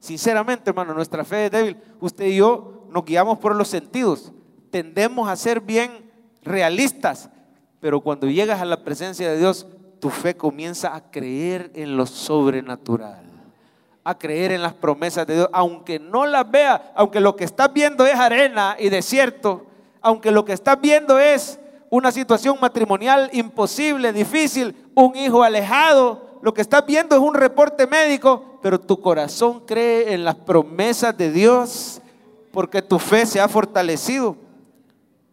[0.00, 1.76] Sinceramente, hermano, nuestra fe es débil.
[2.00, 4.32] Usted y yo nos guiamos por los sentidos.
[4.70, 6.10] Tendemos a ser bien
[6.42, 7.30] realistas,
[7.78, 9.66] pero cuando llegas a la presencia de Dios,
[10.02, 13.22] tu fe comienza a creer en lo sobrenatural,
[14.02, 17.72] a creer en las promesas de Dios, aunque no las vea, aunque lo que estás
[17.72, 19.64] viendo es arena y desierto,
[20.00, 26.52] aunque lo que estás viendo es una situación matrimonial imposible, difícil, un hijo alejado, lo
[26.52, 31.30] que estás viendo es un reporte médico, pero tu corazón cree en las promesas de
[31.30, 32.00] Dios
[32.50, 34.34] porque tu fe se ha fortalecido.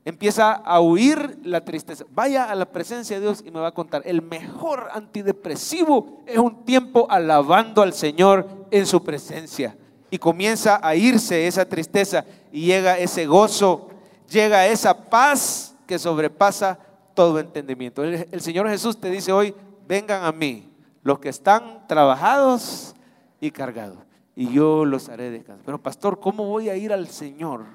[0.09, 2.03] Empieza a huir la tristeza.
[2.09, 4.01] Vaya a la presencia de Dios y me va a contar.
[4.05, 9.77] El mejor antidepresivo es un tiempo alabando al Señor en su presencia.
[10.09, 13.89] Y comienza a irse esa tristeza y llega ese gozo,
[14.27, 16.79] llega esa paz que sobrepasa
[17.13, 18.03] todo entendimiento.
[18.03, 19.53] El, Señor Jesús te dice hoy,
[19.87, 22.95] vengan a mí, los que están trabajados
[23.39, 23.99] y cargados,
[24.35, 25.65] y yo los haré descansar.
[25.67, 27.65] Pero pastor, ¿cómo voy a ir al Señor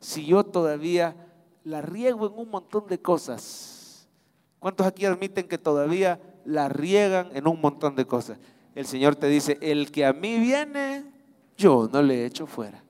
[0.00, 1.14] si yo todavía
[1.66, 4.08] la riego en un montón de cosas?
[4.58, 8.38] ¿Cuántos aquí admiten que todavía la riegan en un montón de cosas?
[8.74, 11.04] El Señor te dice, el que a mí viene,
[11.56, 12.86] yo no le echo fuera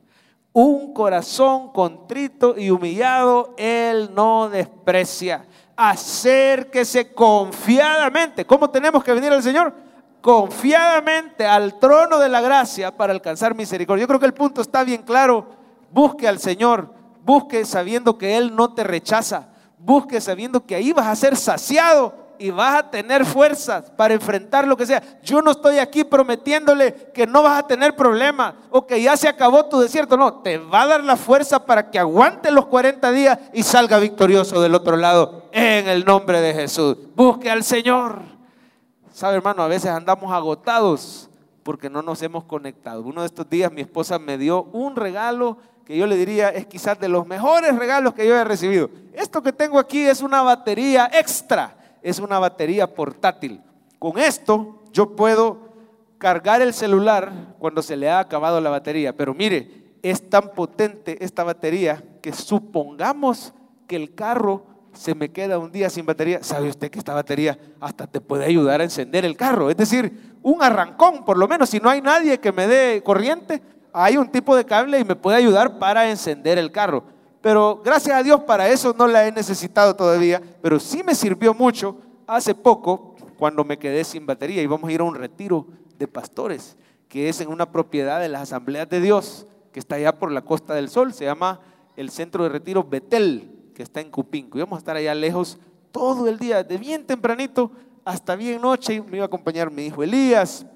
[0.59, 5.45] un corazón contrito y humillado, Él no desprecia.
[5.77, 8.47] Acérquese confiadamente.
[8.47, 9.75] ¿Cómo tenemos que venir al Señor?
[10.23, 14.05] Confiadamente al trono de la gracia para alcanzar misericordia.
[14.05, 15.47] Yo creo que el punto está bien claro.
[15.93, 16.95] Busque al Señor.
[17.27, 19.49] Busque sabiendo que Él no te rechaza.
[19.79, 24.65] Busque sabiendo que ahí vas a ser saciado y vas a tener fuerzas para enfrentar
[24.65, 25.03] lo que sea.
[25.25, 29.27] Yo no estoy aquí prometiéndole que no vas a tener problemas o que ya se
[29.27, 30.17] acabó tu desierto.
[30.17, 33.99] No, te va a dar la fuerza para que aguante los 40 días y salga
[33.99, 36.97] victorioso del otro lado en el nombre de Jesús.
[37.17, 38.21] Busque al Señor.
[39.12, 41.29] Sabe, hermano, a veces andamos agotados
[41.65, 43.03] porque no nos hemos conectado.
[43.03, 46.66] Uno de estos días mi esposa me dio un regalo que yo le diría es
[46.66, 48.90] quizás de los mejores regalos que yo he recibido.
[49.14, 53.61] Esto que tengo aquí es una batería extra es una batería portátil.
[53.99, 55.72] Con esto yo puedo
[56.18, 59.16] cargar el celular cuando se le ha acabado la batería.
[59.16, 63.53] Pero mire, es tan potente esta batería que supongamos
[63.88, 66.44] que el carro se me queda un día sin batería.
[66.44, 69.68] ¿Sabe usted que esta batería hasta te puede ayudar a encender el carro?
[69.68, 73.61] Es decir, un arrancón, por lo menos si no hay nadie que me dé corriente,
[73.98, 77.04] hay un tipo de cable y me puede ayudar para encender el carro.
[77.40, 81.54] Pero gracias a Dios para eso no la he necesitado todavía, pero sí me sirvió
[81.54, 85.66] mucho hace poco cuando me quedé sin batería y vamos a ir a un retiro
[85.98, 86.76] de pastores,
[87.09, 90.42] que es en una propiedad de las asambleas de Dios, que está allá por la
[90.42, 91.61] Costa del Sol, se llama
[91.96, 94.59] el centro de retiro Betel, que está en Cupinco.
[94.59, 95.59] Y vamos a estar allá lejos
[95.90, 97.70] todo el día, de bien tempranito
[98.04, 99.00] hasta bien noche.
[99.00, 100.66] Me iba a acompañar mi hijo Elías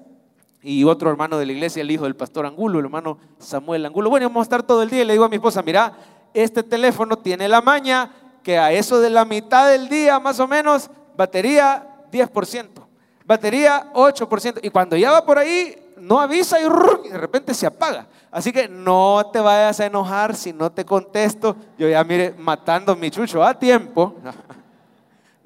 [0.63, 4.09] y otro hermano de la iglesia, el hijo del pastor Angulo, el hermano Samuel Angulo.
[4.09, 5.93] Bueno, vamos a estar todo el día y le digo a mi esposa, mira,
[6.33, 8.11] este teléfono tiene la maña
[8.43, 12.67] que a eso de la mitad del día más o menos, batería 10%,
[13.25, 16.63] batería 8%, y cuando ya va por ahí, no avisa y,
[17.09, 18.07] de repente se apaga.
[18.31, 21.55] Así que no te vayas a enojar si no te contesto.
[21.77, 24.15] Yo ya mire, matando mi chucho a tiempo.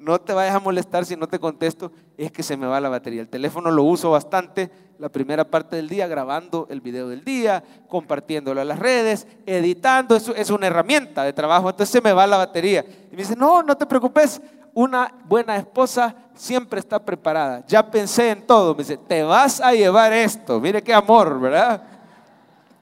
[0.06, 2.88] No te vayas a molestar si no te contesto, es que se me va la
[2.88, 3.20] batería.
[3.20, 7.64] El teléfono lo uso bastante la primera parte del día grabando el video del día,
[7.88, 12.24] compartiéndolo a las redes, editando, eso es una herramienta de trabajo, entonces se me va
[12.24, 12.84] la batería.
[13.10, 14.40] Y me dice, no, no te preocupes,
[14.74, 17.64] una buena esposa siempre está preparada.
[17.66, 21.82] Ya pensé en todo, me dice, te vas a llevar esto, mire qué amor, ¿verdad?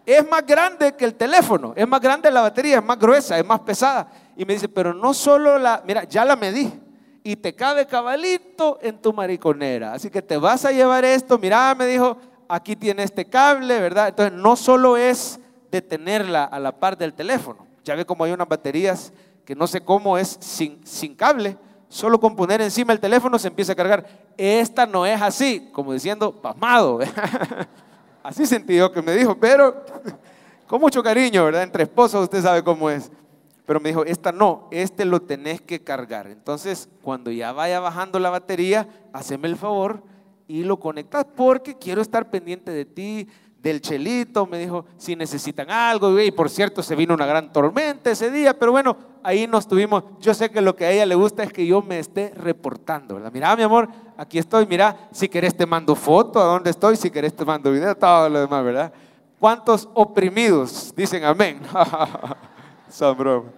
[0.04, 3.46] Es más grande que el teléfono, es más grande la batería, es más gruesa, es
[3.46, 4.08] más pesada.
[4.36, 6.83] Y me dice, pero no solo la, mira, ya la medí
[7.26, 9.94] y te cabe cabalito en tu mariconera.
[9.94, 11.38] Así que te vas a llevar esto.
[11.38, 14.08] Mira, me dijo, aquí tiene este cable, ¿verdad?
[14.08, 18.32] Entonces no solo es de tenerla a la par del teléfono, Ya ve como hay
[18.32, 19.12] unas baterías
[19.44, 21.56] que no sé cómo es sin, sin cable.
[21.88, 24.06] Solo con poner encima el teléfono se empieza a cargar.
[24.36, 27.00] Esta no es así, como diciendo, pasmado.
[28.22, 29.82] así sentí que me dijo, pero
[30.66, 31.62] con mucho cariño, ¿verdad?
[31.62, 33.10] Entre esposos usted sabe cómo es.
[33.66, 36.26] Pero me dijo, esta no, este lo tenés que cargar.
[36.26, 40.02] Entonces, cuando ya vaya bajando la batería, haceme el favor
[40.46, 43.28] y lo conectas porque quiero estar pendiente de ti,
[43.62, 44.46] del chelito.
[44.46, 46.20] Me dijo, si necesitan algo.
[46.20, 50.04] Y por cierto, se vino una gran tormenta ese día, pero bueno, ahí nos tuvimos.
[50.20, 53.14] Yo sé que lo que a ella le gusta es que yo me esté reportando,
[53.14, 53.32] ¿verdad?
[53.32, 57.10] Mira, mi amor, aquí estoy, mira, si querés te mando foto a dónde estoy, si
[57.10, 58.92] querés te mando video, todo lo demás, ¿verdad?
[59.40, 61.60] ¿Cuántos oprimidos dicen amén?
[62.88, 63.52] Son.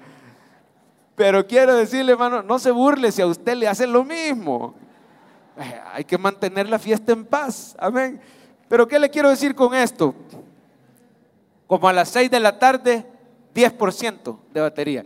[1.14, 4.74] Pero quiero decirle, hermano, no se burle si a usted le hacen lo mismo.
[5.56, 7.74] Eh, hay que mantener la fiesta en paz.
[7.78, 8.20] Amén.
[8.68, 10.14] Pero ¿qué le quiero decir con esto?
[11.66, 13.06] Como a las 6 de la tarde,
[13.54, 15.04] 10% de batería.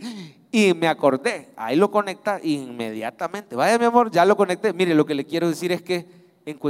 [0.51, 3.55] Y me acordé, ahí lo conecta inmediatamente.
[3.55, 4.73] Vaya mi amor, ya lo conecté.
[4.73, 6.07] Mire, lo que le quiero decir es que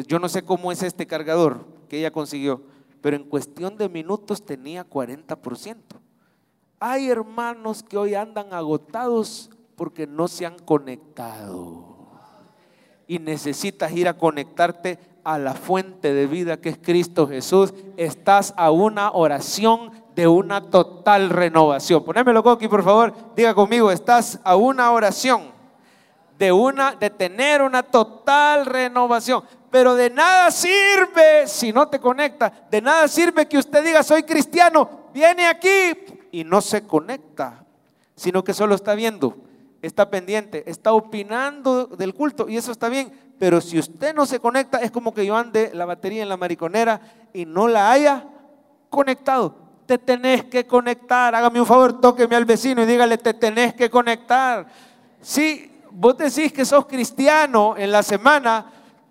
[0.06, 2.62] yo no sé cómo es este cargador que ella consiguió,
[3.00, 5.76] pero en cuestión de minutos tenía 40%.
[6.82, 12.08] Hay hermanos que hoy andan agotados porque no se han conectado.
[13.06, 17.74] Y necesitas ir a conectarte a la fuente de vida que es Cristo Jesús.
[17.98, 22.02] Estás a una oración de una total renovación.
[22.02, 23.12] Ponémelo aquí, por favor.
[23.36, 25.52] Diga conmigo, estás a una oración
[26.38, 29.44] de una de tener una total renovación.
[29.70, 32.50] Pero de nada sirve si no te conecta.
[32.70, 37.64] De nada sirve que usted diga, soy cristiano, viene aquí y no se conecta,
[38.14, 39.36] sino que solo está viendo,
[39.82, 43.12] está pendiente, está opinando del culto y eso está bien.
[43.38, 46.36] Pero si usted no se conecta, es como que yo ande la batería en la
[46.36, 47.00] mariconera
[47.32, 48.26] y no la haya
[48.90, 49.56] conectado.
[49.86, 51.34] Te tenés que conectar.
[51.34, 54.66] Hágame un favor, tóqueme al vecino y dígale, te tenés que conectar.
[55.20, 58.66] Si vos decís que sos cristiano en la semana,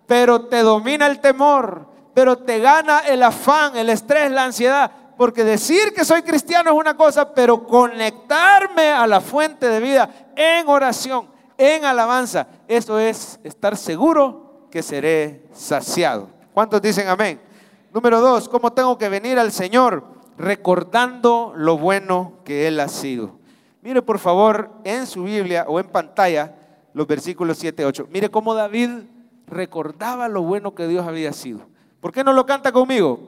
[0.06, 4.92] pero te domina el temor, pero te gana el afán, el estrés, la ansiedad.
[5.20, 10.32] Porque decir que soy cristiano es una cosa, pero conectarme a la fuente de vida
[10.34, 11.28] en oración,
[11.58, 16.30] en alabanza, eso es estar seguro que seré saciado.
[16.54, 17.38] ¿Cuántos dicen amén?
[17.94, 20.06] Número dos, ¿cómo tengo que venir al Señor?
[20.38, 23.40] Recordando lo bueno que Él ha sido.
[23.82, 26.56] Mire por favor en su Biblia o en pantalla
[26.94, 28.08] los versículos 7 y 8.
[28.10, 28.92] Mire cómo David
[29.48, 31.68] recordaba lo bueno que Dios había sido.
[32.00, 33.28] ¿Por qué no lo canta conmigo?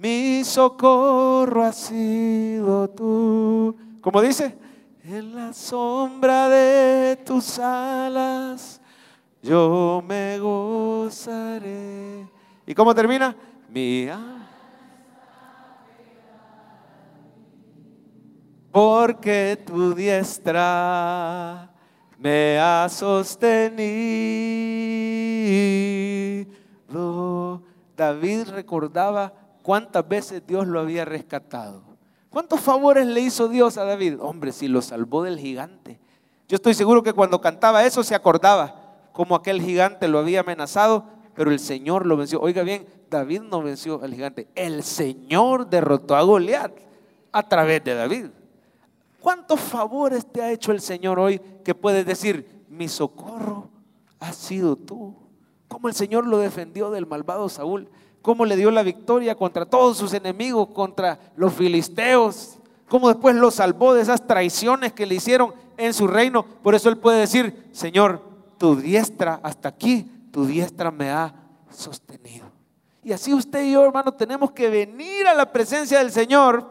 [0.00, 3.76] Mi socorro ha sido tú.
[4.00, 4.56] ¿Cómo dice?
[5.04, 8.80] En la sombra de tus alas
[9.42, 12.26] yo me gozaré.
[12.66, 13.36] ¿Y cómo termina?
[13.68, 14.18] Mía.
[18.72, 21.70] Porque tu diestra
[22.16, 24.00] me ha sostenido.
[27.94, 29.30] David recordaba
[29.62, 31.82] cuántas veces Dios lo había rescatado.
[32.30, 34.20] ¿Cuántos favores le hizo Dios a David?
[34.20, 35.98] Hombre, si lo salvó del gigante.
[36.48, 38.80] Yo estoy seguro que cuando cantaba eso se acordaba
[39.12, 42.40] cómo aquel gigante lo había amenazado, pero el Señor lo venció.
[42.40, 46.72] Oiga bien, David no venció al gigante, el Señor derrotó a Goliat
[47.32, 48.26] a través de David.
[49.20, 53.68] ¿Cuántos favores te ha hecho el Señor hoy que puedes decir, mi socorro
[54.18, 55.14] ha sido tú?
[55.68, 57.88] Como el Señor lo defendió del malvado Saúl
[58.22, 63.50] cómo le dio la victoria contra todos sus enemigos, contra los filisteos, cómo después lo
[63.50, 66.44] salvó de esas traiciones que le hicieron en su reino.
[66.44, 68.22] Por eso él puede decir, Señor,
[68.58, 71.34] tu diestra hasta aquí, tu diestra me ha
[71.70, 72.46] sostenido.
[73.02, 76.68] Y así usted y yo, hermano, tenemos que venir a la presencia del Señor,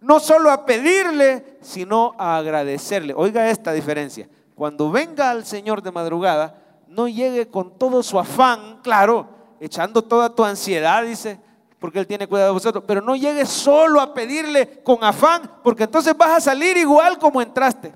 [0.00, 3.14] no solo a pedirle, sino a agradecerle.
[3.16, 4.28] Oiga esta diferencia.
[4.54, 9.28] Cuando venga al Señor de madrugada, no llegue con todo su afán, claro,
[9.64, 11.38] echando toda tu ansiedad, dice,
[11.78, 12.84] porque Él tiene cuidado de vosotros.
[12.86, 17.42] Pero no llegues solo a pedirle con afán, porque entonces vas a salir igual como
[17.42, 17.94] entraste.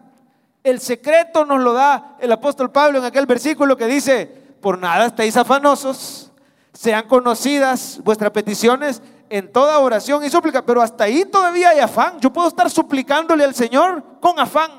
[0.63, 4.27] El secreto nos lo da el apóstol Pablo en aquel versículo que dice,
[4.61, 6.31] por nada estéis afanosos,
[6.73, 9.01] sean conocidas vuestras peticiones
[9.31, 12.21] en toda oración y súplica, pero hasta ahí todavía hay afán.
[12.21, 14.71] Yo puedo estar suplicándole al Señor con afán.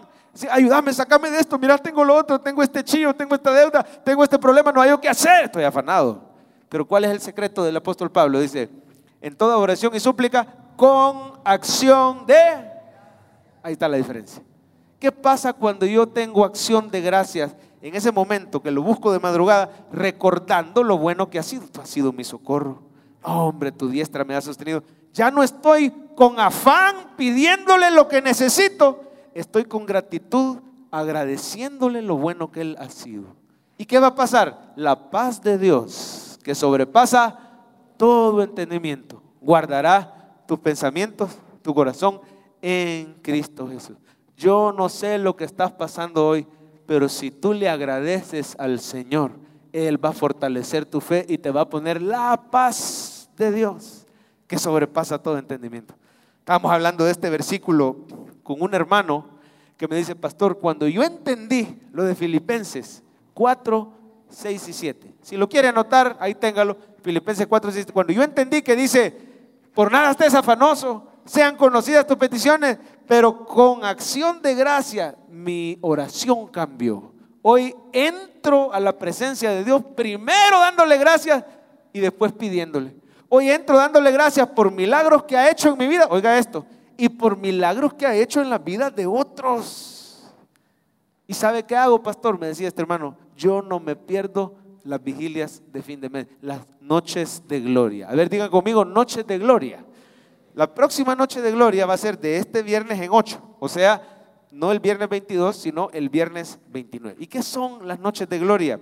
[0.52, 4.24] Ayúdame, sacame de esto, mira, tengo lo otro, tengo este chío, tengo esta deuda, tengo
[4.24, 6.29] este problema, no hay que hacer, estoy afanado.
[6.70, 8.40] Pero ¿cuál es el secreto del apóstol Pablo?
[8.40, 8.70] Dice,
[9.22, 12.36] en toda oración y súplica, con acción de...
[13.62, 14.42] Ahí está la diferencia.
[15.00, 19.20] ¿Qué pasa cuando yo tengo acción de gracias en ese momento que lo busco de
[19.20, 21.68] madrugada, recordando lo bueno que ha sido?
[21.68, 22.82] Tú has sido mi socorro.
[23.24, 24.84] hombre, tu diestra me ha sostenido.
[25.14, 29.04] Ya no estoy con afán pidiéndole lo que necesito.
[29.34, 30.58] estoy con gratitud
[30.92, 33.36] agradeciéndole lo bueno que Él ha sido.
[33.78, 34.74] ¿Y qué va a pasar?
[34.76, 37.38] La paz de Dios, que sobrepasa
[37.98, 42.22] todo entendimiento, guardará tus pensamientos, tu corazón
[42.62, 43.98] en Cristo Jesús.
[44.38, 46.48] Yo no sé lo que estás pasando hoy,
[46.86, 49.32] pero si tú le agradeces al Señor,
[49.74, 54.08] Él va a fortalecer tu fe y te va a poner la paz de Dios,
[54.48, 55.94] que sobrepasa todo entendimiento.
[56.40, 58.06] Estábamos hablando de este versículo
[58.42, 59.26] con un hermano
[59.78, 63.94] que me dice, pastor, cuando yo entendí lo de Filipenses 4,
[64.30, 68.62] 6 y 7, si lo quiere anotar, ahí téngalo, Filipenses 4, 6, cuando yo entendí
[68.62, 69.16] que dice,
[69.74, 72.78] por nada estés afanoso, sean conocidas tus peticiones,
[73.08, 77.14] pero con acción de gracia mi oración cambió.
[77.42, 81.44] Hoy entro a la presencia de Dios primero dándole gracias
[81.94, 82.96] y después pidiéndole.
[83.30, 86.66] Hoy entro dándole gracias por milagros que ha hecho en mi vida, oiga esto,
[86.98, 90.32] y por milagros que ha hecho en la vida de otros.
[91.28, 92.40] ¿Y sabe qué hago, pastor?
[92.40, 96.60] Me decía este hermano, yo no me pierdo las vigilias de fin de mes, las
[96.82, 98.10] noches de gloria.
[98.10, 99.86] A ver, digan conmigo, noches de gloria.
[100.54, 104.02] La próxima noche de gloria va a ser de este viernes en 8, o sea,
[104.52, 107.18] no el viernes 22, sino el viernes 29.
[107.20, 108.80] ¿Y qué son las noches de gloria?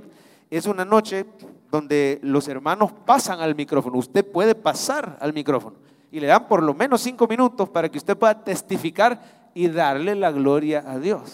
[0.50, 1.26] Es una noche
[1.70, 3.98] donde los hermanos pasan al micrófono.
[3.98, 5.76] Usted puede pasar al micrófono
[6.10, 10.16] y le dan por lo menos cinco minutos para que usted pueda testificar y darle
[10.16, 11.34] la gloria a Dios.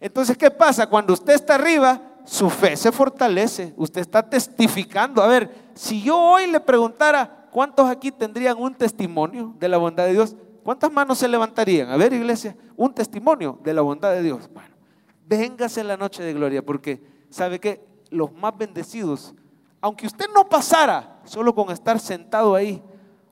[0.00, 0.86] Entonces, ¿qué pasa?
[0.86, 3.74] Cuando usted está arriba, su fe se fortalece.
[3.76, 5.22] Usted está testificando.
[5.22, 10.06] A ver, si yo hoy le preguntara, ¿cuántos aquí tendrían un testimonio de la bondad
[10.06, 10.36] de Dios?
[10.62, 11.90] ¿Cuántas manos se levantarían?
[11.90, 14.48] A ver, iglesia, un testimonio de la bondad de Dios.
[14.52, 14.74] Bueno,
[15.26, 19.34] véngase en la noche de gloria, porque sabe que los más bendecidos,
[19.80, 22.82] aunque usted no pasara solo con estar sentado ahí,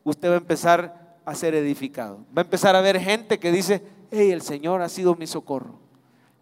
[0.05, 2.19] usted va a empezar a ser edificado.
[2.37, 5.82] Va a empezar a ver gente que dice, hey, el Señor ha sido mi socorro.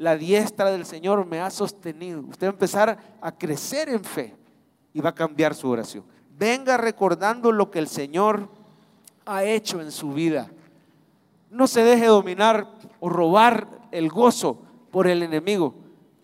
[0.00, 2.22] La diestra del Señor me ha sostenido.
[2.22, 4.34] Usted va a empezar a crecer en fe
[4.94, 6.04] y va a cambiar su oración.
[6.38, 8.48] Venga recordando lo que el Señor
[9.26, 10.50] ha hecho en su vida.
[11.50, 12.66] No se deje dominar
[12.98, 15.74] o robar el gozo por el enemigo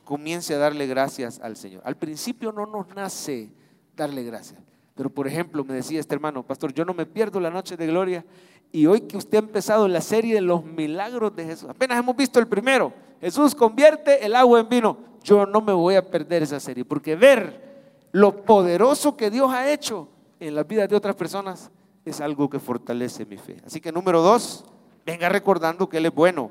[0.06, 1.82] comience a darle gracias al Señor.
[1.84, 3.50] Al principio no nos nace
[3.94, 4.58] darle gracias.
[4.94, 7.86] Pero por ejemplo, me decía este hermano, pastor, yo no me pierdo la noche de
[7.86, 8.24] gloria.
[8.72, 12.16] Y hoy que usted ha empezado la serie de los milagros de Jesús, apenas hemos
[12.16, 14.98] visto el primero, Jesús convierte el agua en vino.
[15.22, 19.70] Yo no me voy a perder esa serie, porque ver lo poderoso que Dios ha
[19.70, 20.08] hecho
[20.38, 21.70] en la vida de otras personas
[22.04, 23.56] es algo que fortalece mi fe.
[23.66, 24.64] Así que número dos,
[25.04, 26.50] venga recordando que Él es bueno.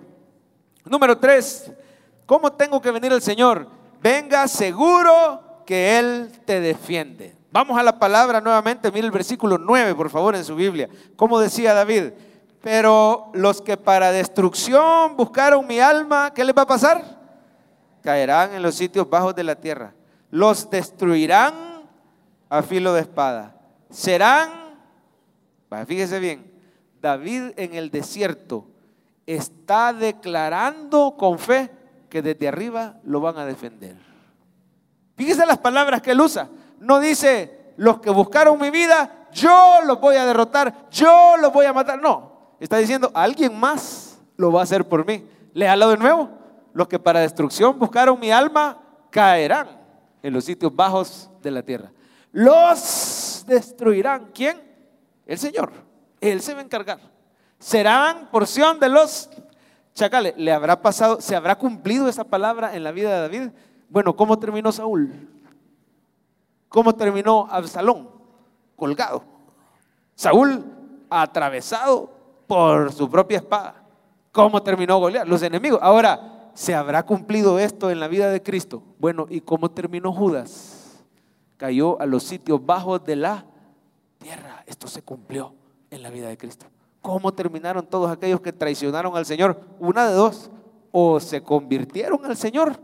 [0.84, 1.72] Número tres,
[2.26, 3.68] ¿Cómo tengo que venir el Señor?
[4.02, 7.36] Venga seguro que Él te defiende.
[7.52, 10.90] Vamos a la palabra nuevamente, mire el versículo 9, por favor, en su Biblia.
[11.16, 12.12] ¿Cómo decía David?
[12.66, 17.06] Pero los que para destrucción buscaron mi alma, ¿qué les va a pasar?
[18.02, 19.94] Caerán en los sitios bajos de la tierra.
[20.32, 21.54] Los destruirán
[22.50, 23.56] a filo de espada.
[23.92, 24.50] Serán,
[25.86, 26.52] fíjese bien,
[27.00, 28.66] David en el desierto
[29.28, 31.70] está declarando con fe
[32.10, 33.96] que desde arriba lo van a defender.
[35.16, 36.50] Fíjese las palabras que él usa.
[36.80, 41.68] No dice, los que buscaron mi vida, yo los voy a derrotar, yo los voy
[41.68, 42.02] a matar.
[42.02, 45.28] No, está diciendo, alguien más lo va a hacer por mí.
[45.54, 46.30] Léalo de nuevo.
[46.74, 49.70] Los que para destrucción buscaron mi alma, caerán
[50.22, 51.92] en los sitios bajos de la tierra.
[52.32, 54.32] Los destruirán.
[54.34, 54.62] ¿Quién?
[55.26, 55.72] El Señor.
[56.20, 57.00] Él se va a encargar.
[57.60, 59.30] Serán porción de los
[59.96, 63.50] Chacale, ¿le habrá pasado, se habrá cumplido esa palabra en la vida de David?
[63.90, 65.30] Bueno, ¿cómo terminó Saúl?
[66.68, 68.10] ¿Cómo terminó Absalón?
[68.76, 69.24] Colgado.
[70.14, 70.66] Saúl
[71.10, 72.12] atravesado
[72.48, 73.84] por su propia espada.
[74.32, 75.28] ¿Cómo terminó Goliat?
[75.28, 75.80] Los enemigos.
[75.82, 78.84] Ahora, ¿se habrá cumplido esto en la vida de Cristo?
[79.00, 81.04] Bueno, ¿y cómo terminó Judas?
[81.58, 83.46] Cayó a los sitios bajos de la
[84.18, 84.64] tierra.
[84.66, 85.54] Esto se cumplió
[85.90, 86.66] en la vida de Cristo.
[87.02, 89.62] ¿Cómo terminaron todos aquellos que traicionaron al Señor?
[89.80, 90.50] Una de dos,
[90.98, 92.80] o se convirtieron al Señor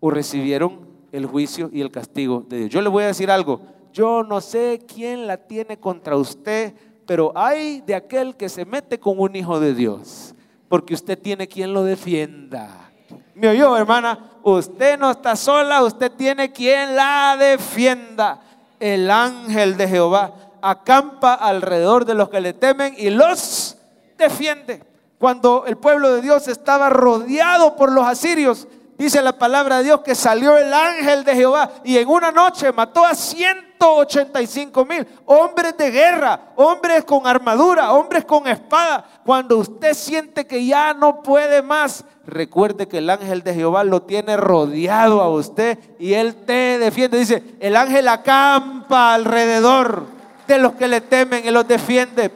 [0.00, 2.70] o recibieron el juicio y el castigo de Dios.
[2.70, 6.74] Yo le voy a decir algo, yo no sé quién la tiene contra usted,
[7.08, 10.34] pero hay de aquel que se mete con un hijo de Dios,
[10.68, 12.90] porque usted tiene quien lo defienda.
[13.34, 14.32] ¿Me oyó, hermana?
[14.42, 18.42] Usted no está sola, usted tiene quien la defienda.
[18.78, 23.78] El ángel de Jehová acampa alrededor de los que le temen y los
[24.18, 24.84] defiende.
[25.18, 30.00] Cuando el pueblo de Dios estaba rodeado por los asirios, Dice la palabra de Dios
[30.00, 35.76] que salió el ángel de Jehová y en una noche mató a 185 mil hombres
[35.78, 39.04] de guerra, hombres con armadura, hombres con espada.
[39.24, 44.02] Cuando usted siente que ya no puede más, recuerde que el ángel de Jehová lo
[44.02, 47.20] tiene rodeado a usted y él te defiende.
[47.20, 50.06] Dice, el ángel acampa alrededor
[50.48, 52.32] de los que le temen y los defiende.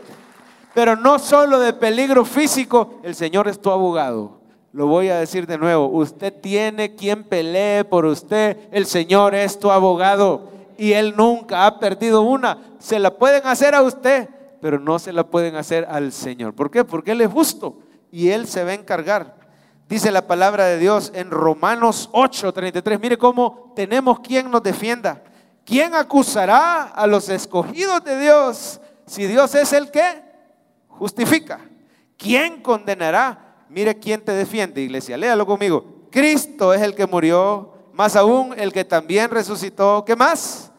[0.74, 4.41] Pero no solo de peligro físico, el Señor es tu abogado.
[4.72, 9.58] Lo voy a decir de nuevo, usted tiene quien pelee por usted, el Señor es
[9.58, 10.48] tu abogado
[10.78, 12.58] y Él nunca ha perdido una.
[12.78, 14.30] Se la pueden hacer a usted,
[14.62, 16.54] pero no se la pueden hacer al Señor.
[16.54, 16.84] ¿Por qué?
[16.84, 19.36] Porque Él es justo y Él se va a encargar.
[19.90, 25.22] Dice la palabra de Dios en Romanos 8:33, mire cómo tenemos quien nos defienda.
[25.66, 30.22] ¿Quién acusará a los escogidos de Dios si Dios es el que
[30.88, 31.60] justifica?
[32.16, 33.41] ¿Quién condenará?
[33.72, 35.16] Mire quién te defiende, iglesia.
[35.16, 35.84] Léalo conmigo.
[36.10, 40.04] Cristo es el que murió, más aún el que también resucitó.
[40.04, 40.70] ¿Qué más?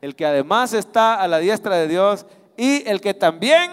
[0.00, 2.26] El que además está a la diestra de Dios
[2.56, 3.70] y el que también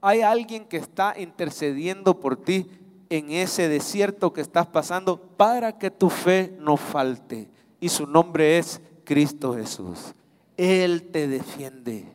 [0.00, 2.70] hay alguien que está intercediendo por ti
[3.10, 7.50] en ese desierto que estás pasando para que tu fe no falte.
[7.78, 10.14] Y su nombre es Cristo Jesús.
[10.56, 12.06] Él te defiende.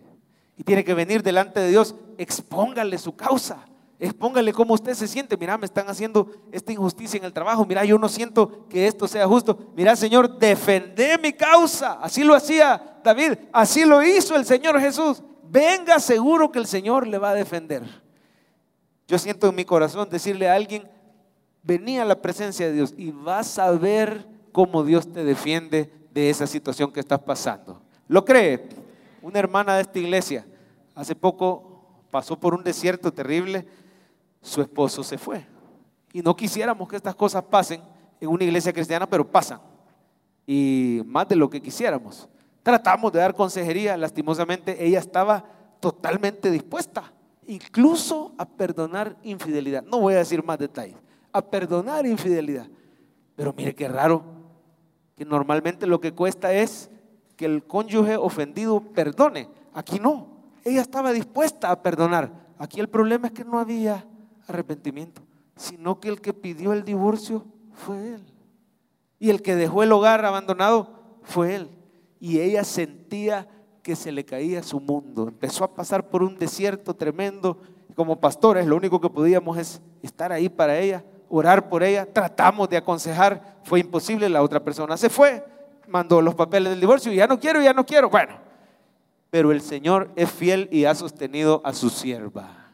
[0.58, 3.64] Y tiene que venir delante de Dios, expóngale su causa.
[4.00, 5.36] Expóngale cómo usted se siente.
[5.38, 7.66] Mira, me están haciendo esta injusticia en el trabajo.
[7.66, 9.58] Mira, yo no siento que esto sea justo.
[9.76, 11.93] Mira, Señor, defende mi causa.
[11.93, 13.34] Así lo hacía David.
[13.52, 15.24] Así lo hizo el Señor Jesús.
[15.50, 17.84] Venga seguro que el Señor le va a defender.
[19.08, 20.88] Yo siento en mi corazón decirle a alguien,
[21.64, 26.30] vení a la presencia de Dios y vas a ver cómo Dios te defiende de
[26.30, 27.82] esa situación que estás pasando.
[28.08, 28.70] ¿Lo cree?
[29.22, 30.45] Una hermana de esta iglesia
[30.93, 31.82] hace poco
[32.12, 33.66] pasó por un desierto terrible
[34.48, 35.45] su esposo se fue.
[36.14, 37.82] Y no quisiéramos que estas cosas pasen
[38.20, 39.60] en una iglesia cristiana, pero pasan.
[40.45, 42.30] Y más de lo que quisiéramos.
[42.64, 45.43] Tratamos de dar consejería, lastimosamente ella estaba
[45.80, 47.12] totalmente dispuesta,
[47.45, 49.84] incluso a perdonar infidelidad.
[49.84, 50.98] No voy a decir más detalles,
[51.32, 52.68] a perdonar infidelidad.
[53.36, 54.24] Pero mire qué raro,
[55.16, 56.89] que normalmente lo que cuesta es
[57.36, 59.50] que el cónyuge ofendido perdone.
[59.74, 60.28] Aquí no,
[60.64, 62.32] ella estaba dispuesta a perdonar.
[62.58, 64.06] Aquí el problema es que no había
[64.48, 65.22] arrepentimiento,
[65.56, 68.26] sino que el que pidió el divorcio fue él.
[69.20, 71.70] Y el que dejó el hogar abandonado fue él.
[72.20, 73.48] Y ella sentía
[73.82, 75.28] que se le caía su mundo.
[75.28, 77.60] Empezó a pasar por un desierto tremendo.
[77.95, 82.06] Como pastores, lo único que podíamos es estar ahí para ella, orar por ella.
[82.06, 84.30] Tratamos de aconsejar, fue imposible.
[84.30, 85.43] La otra persona se fue,
[85.88, 87.12] mandó los papeles del divorcio.
[87.12, 88.10] Ya no quiero, ya no quiero.
[88.10, 88.36] Bueno,
[89.32, 92.66] pero el Señor es fiel y ha sostenido a su sierva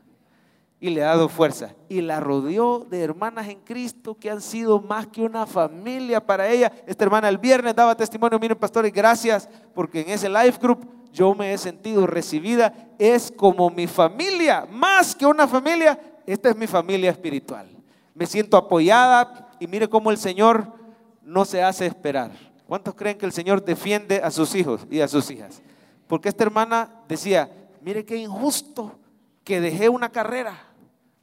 [0.83, 1.73] y le ha dado fuerza.
[1.87, 6.49] Y la rodeó de hermanas en Cristo que han sido más que una familia para
[6.49, 6.73] ella.
[6.85, 11.33] Esta hermana el viernes daba testimonio, miren pastores, gracias porque en ese life group yo
[11.35, 12.73] me he sentido recibida.
[12.99, 17.65] Es como mi familia, más que una familia, esta es mi familia espiritual.
[18.13, 20.67] Me siento apoyada y mire cómo el Señor
[21.21, 22.31] no se hace esperar.
[22.67, 25.61] ¿Cuántos creen que el Señor defiende a sus hijos y a sus hijas?
[26.07, 28.99] Porque esta hermana decía, mire qué injusto
[29.45, 30.72] que dejé una carrera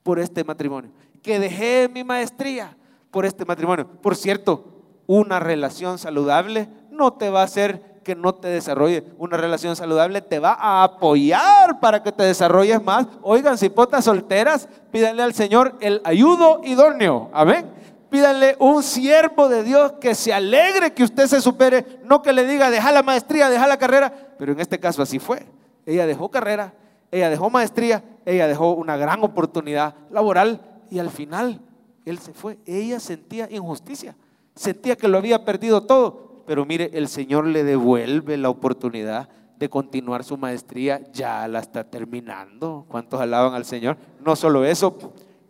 [0.03, 0.91] por este matrimonio,
[1.23, 2.77] que dejé mi maestría
[3.11, 3.87] por este matrimonio.
[4.01, 4.65] Por cierto,
[5.07, 9.05] una relación saludable no te va a hacer que no te desarrolle.
[9.19, 13.07] Una relación saludable te va a apoyar para que te desarrolles más.
[13.23, 17.31] Oigan, si potas solteras, pídanle al Señor el ayudo idóneo.
[17.33, 17.67] Amén.
[18.11, 22.45] Pídanle un siervo de Dios que se alegre que usted se supere, no que le
[22.45, 24.13] diga, deja la maestría, deja la carrera.
[24.39, 25.47] Pero en este caso así fue.
[25.87, 26.75] Ella dejó carrera,
[27.11, 31.61] ella dejó maestría, ella dejó una gran oportunidad laboral y al final
[32.05, 32.59] él se fue.
[32.67, 34.17] Ella sentía injusticia,
[34.55, 39.69] sentía que lo había perdido todo, pero mire, el Señor le devuelve la oportunidad de
[39.69, 42.87] continuar su maestría, ya la está terminando.
[42.89, 43.99] ¿Cuántos alaban al Señor?
[44.25, 44.97] No solo eso,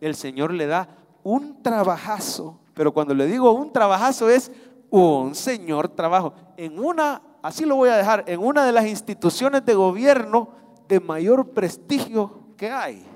[0.01, 0.89] el Señor le da
[1.23, 4.51] un trabajazo, pero cuando le digo un trabajazo es
[4.91, 6.35] un señor trabajo.
[6.57, 10.60] En una, así lo voy a dejar, en una de las instituciones de gobierno
[10.91, 13.07] de mayor prestigio que hay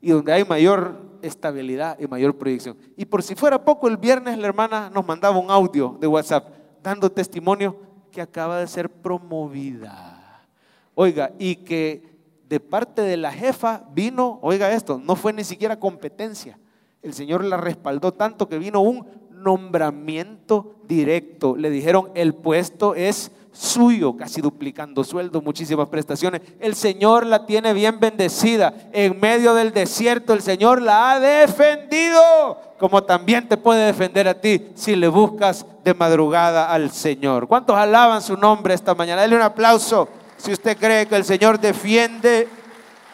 [0.00, 2.76] y donde hay mayor estabilidad y mayor proyección.
[2.96, 6.48] Y por si fuera poco, el viernes la hermana nos mandaba un audio de WhatsApp
[6.84, 7.76] dando testimonio
[8.12, 10.46] que acaba de ser promovida.
[10.94, 12.16] Oiga, y que
[12.48, 16.60] de parte de la jefa vino, oiga esto, no fue ni siquiera competencia.
[17.02, 21.56] El Señor la respaldó tanto que vino un nombramiento directo.
[21.56, 26.42] Le dijeron, el puesto es suyo, casi duplicando sueldo, muchísimas prestaciones.
[26.60, 28.74] El Señor la tiene bien bendecida.
[28.92, 34.40] En medio del desierto el Señor la ha defendido, como también te puede defender a
[34.40, 37.48] ti si le buscas de madrugada al Señor.
[37.48, 39.22] ¿Cuántos alaban su nombre esta mañana?
[39.22, 42.48] Dale un aplauso si usted cree que el Señor defiende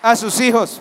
[0.03, 0.81] a sus hijos.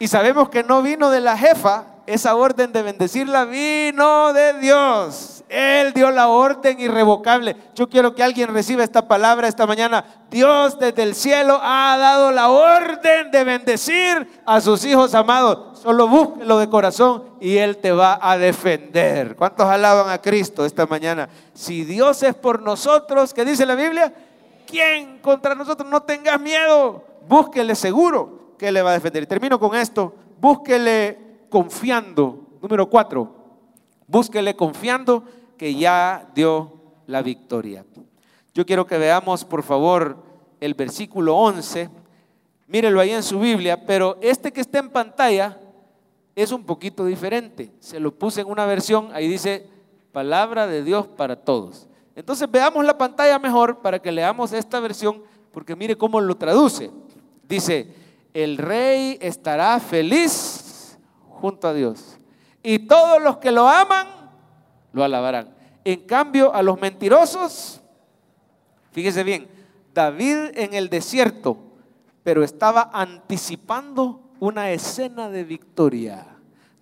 [0.00, 5.37] Y sabemos que no vino de la jefa, esa orden de bendecirla vino de Dios.
[5.48, 7.56] Él dio la orden irrevocable.
[7.74, 10.04] Yo quiero que alguien reciba esta palabra esta mañana.
[10.30, 15.78] Dios desde el cielo ha dado la orden de bendecir a sus hijos amados.
[15.78, 19.36] Solo búsquelo de corazón y Él te va a defender.
[19.36, 21.28] ¿Cuántos alaban a Cristo esta mañana?
[21.54, 24.12] Si Dios es por nosotros, ¿qué dice la Biblia?
[24.66, 25.88] ¿Quién contra nosotros?
[25.88, 27.04] No tengas miedo.
[27.26, 29.22] Búsquele seguro que le va a defender.
[29.22, 30.14] Y termino con esto.
[30.38, 32.44] Búsquele confiando.
[32.60, 33.32] Número cuatro,
[34.06, 35.22] búsquele confiando
[35.58, 36.72] que ya dio
[37.06, 37.84] la victoria.
[38.54, 40.16] Yo quiero que veamos, por favor,
[40.60, 41.90] el versículo 11.
[42.66, 45.58] Mírelo ahí en su Biblia, pero este que está en pantalla
[46.34, 47.72] es un poquito diferente.
[47.80, 49.68] Se lo puse en una versión, ahí dice
[50.12, 51.88] palabra de Dios para todos.
[52.14, 56.90] Entonces veamos la pantalla mejor para que leamos esta versión, porque mire cómo lo traduce.
[57.48, 57.94] Dice,
[58.34, 60.98] el rey estará feliz
[61.28, 62.18] junto a Dios.
[62.62, 64.08] Y todos los que lo aman,
[64.98, 65.54] lo alabarán.
[65.84, 67.80] En cambio, a los mentirosos,
[68.92, 69.48] fíjese bien,
[69.94, 71.56] David en el desierto,
[72.22, 76.26] pero estaba anticipando una escena de victoria,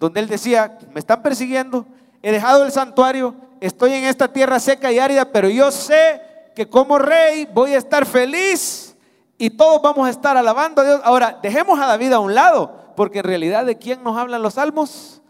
[0.01, 1.87] donde él decía, me están persiguiendo,
[2.23, 6.21] he dejado el santuario, estoy en esta tierra seca y árida, pero yo sé
[6.55, 8.97] que como rey voy a estar feliz
[9.39, 11.01] y todos vamos a estar alabando a Dios.
[11.05, 14.55] Ahora, dejemos a David a un lado, porque en realidad de quién nos hablan los
[14.55, 15.21] salmos?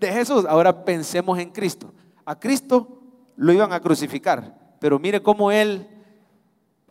[0.00, 0.44] De Jesús.
[0.48, 1.92] Ahora pensemos en Cristo.
[2.28, 2.86] A Cristo
[3.36, 5.88] lo iban a crucificar, pero mire cómo él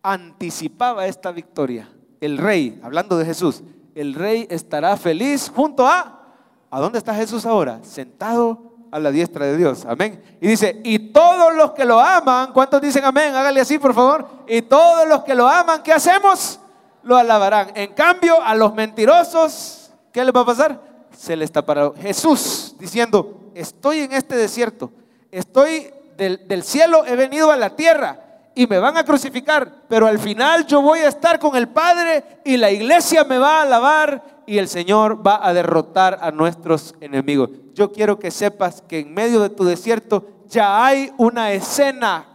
[0.01, 1.87] anticipaba esta victoria.
[2.19, 3.61] El rey, hablando de Jesús,
[3.93, 6.33] el rey estará feliz junto a...
[6.71, 7.83] ¿A dónde está Jesús ahora?
[7.83, 9.85] Sentado a la diestra de Dios.
[9.85, 10.23] Amén.
[10.41, 13.35] Y dice, y todos los que lo aman, ¿cuántos dicen amén?
[13.35, 14.27] Hágale así, por favor.
[14.47, 16.59] Y todos los que lo aman, ¿qué hacemos?
[17.03, 17.73] Lo alabarán.
[17.75, 21.07] En cambio, a los mentirosos, ¿qué le va a pasar?
[21.15, 21.91] Se les tapará.
[21.95, 24.91] Jesús diciendo, estoy en este desierto,
[25.31, 30.07] estoy del, del cielo, he venido a la tierra y me van a crucificar, pero
[30.07, 33.61] al final yo voy a estar con el Padre y la iglesia me va a
[33.61, 37.51] alabar y el Señor va a derrotar a nuestros enemigos.
[37.75, 42.25] Yo quiero que sepas que en medio de tu desierto ya hay una escena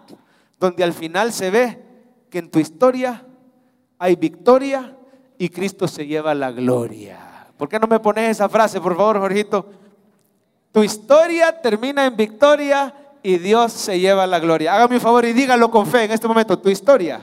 [0.61, 1.83] donde al final se ve
[2.31, 3.25] que en tu historia
[3.99, 4.97] hay victoria
[5.39, 7.49] y Cristo se lleva la gloria.
[7.57, 9.67] ¿Por qué no me pones esa frase, por favor, Jorgito?
[10.73, 14.75] Tu historia termina en victoria y Dios se lleva la gloria.
[14.75, 16.59] Hágame un favor y dígalo con fe en este momento.
[16.59, 17.21] Tu historia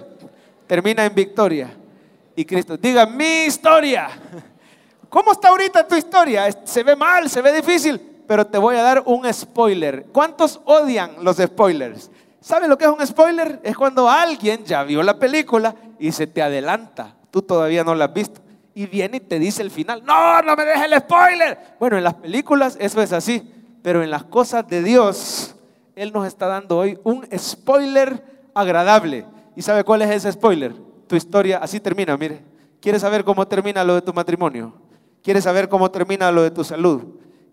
[0.68, 1.76] termina en victoria
[2.36, 2.78] y Cristo.
[2.78, 4.10] Diga mi historia.
[5.10, 6.48] ¿Cómo está ahorita tu historia?
[6.64, 10.06] Se ve mal, se ve difícil, pero te voy a dar un spoiler.
[10.12, 12.12] ¿Cuántos odian los spoilers?
[12.40, 13.60] ¿Sabe lo que es un spoiler?
[13.64, 17.16] Es cuando alguien ya vio la película y se te adelanta.
[17.32, 18.42] Tú todavía no la has visto
[18.80, 21.58] y viene y te dice el final, no, no me dejes el spoiler.
[21.82, 23.44] Bueno, en las películas eso es así,
[23.82, 25.54] pero en las cosas de Dios,
[25.98, 28.24] Él nos está dando hoy un spoiler
[28.54, 29.26] agradable.
[29.54, 30.74] ¿Y sabe cuál es ese spoiler?
[31.08, 32.42] Tu historia así termina, mire.
[32.80, 34.74] ¿Quieres saber cómo termina lo de tu matrimonio?
[35.22, 37.04] ¿Quieres saber cómo termina lo de tu salud?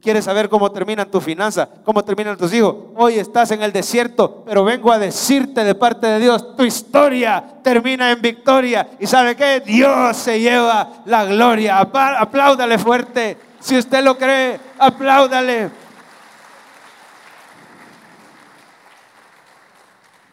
[0.06, 1.68] ¿Quieres saber cómo terminan tus finanzas?
[1.84, 2.76] ¿Cómo terminan tus hijos?
[2.94, 7.44] Hoy estás en el desierto, pero vengo a decirte de parte de Dios, tu historia
[7.60, 8.88] termina en victoria.
[9.00, 9.58] ¿Y sabe qué?
[9.66, 11.80] Dios se lleva la gloria.
[11.80, 13.36] Apláudale fuerte.
[13.58, 15.72] Si usted lo cree, apláudale.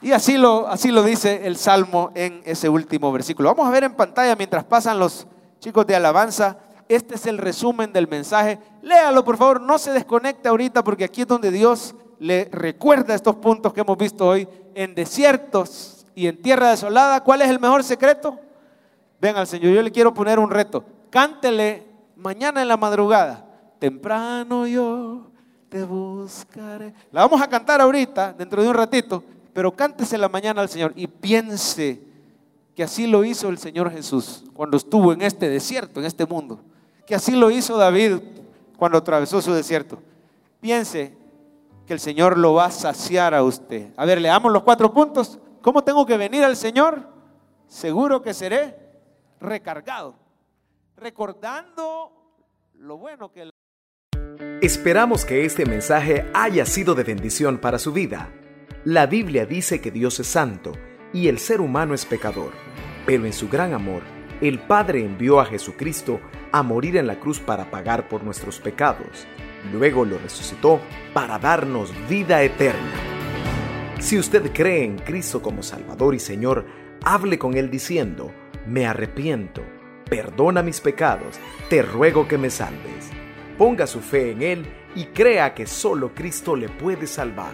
[0.03, 3.49] Y así lo, así lo dice el Salmo en ese último versículo.
[3.55, 5.25] Vamos a ver en pantalla mientras pasan los
[5.59, 6.59] chicos de alabanza
[6.95, 8.59] este es el resumen del mensaje.
[8.81, 13.35] Léalo, por favor, no se desconecte ahorita porque aquí es donde Dios le recuerda estos
[13.37, 14.47] puntos que hemos visto hoy.
[14.75, 18.39] En desiertos y en tierra desolada, ¿cuál es el mejor secreto?
[19.21, 20.83] Ven al Señor, yo le quiero poner un reto.
[21.09, 21.85] Cántele
[22.15, 23.45] mañana en la madrugada.
[23.79, 25.27] Temprano yo
[25.69, 26.93] te buscaré.
[27.11, 29.23] La vamos a cantar ahorita, dentro de un ratito,
[29.53, 32.01] pero cántese la mañana al Señor y piense
[32.75, 36.59] que así lo hizo el Señor Jesús cuando estuvo en este desierto, en este mundo
[37.05, 38.19] que así lo hizo David
[38.77, 39.99] cuando atravesó su desierto.
[40.59, 41.15] Piense
[41.85, 43.89] que el Señor lo va a saciar a usted.
[43.97, 45.39] A ver, leamos los cuatro puntos.
[45.61, 47.07] ¿Cómo tengo que venir al Señor?
[47.67, 48.77] Seguro que seré
[49.39, 50.15] recargado,
[50.95, 52.11] recordando
[52.75, 53.49] lo bueno que...
[54.61, 58.31] Esperamos que este mensaje haya sido de bendición para su vida.
[58.85, 60.73] La Biblia dice que Dios es santo
[61.13, 62.51] y el ser humano es pecador,
[63.05, 64.03] pero en su gran amor,
[64.47, 66.19] el Padre envió a Jesucristo
[66.51, 69.25] a morir en la cruz para pagar por nuestros pecados.
[69.71, 70.81] Luego lo resucitó
[71.13, 72.91] para darnos vida eterna.
[73.99, 76.65] Si usted cree en Cristo como Salvador y Señor,
[77.05, 78.33] hable con Él diciendo,
[78.67, 79.63] me arrepiento,
[80.09, 81.39] perdona mis pecados,
[81.69, 83.11] te ruego que me salves.
[83.57, 87.53] Ponga su fe en Él y crea que solo Cristo le puede salvar.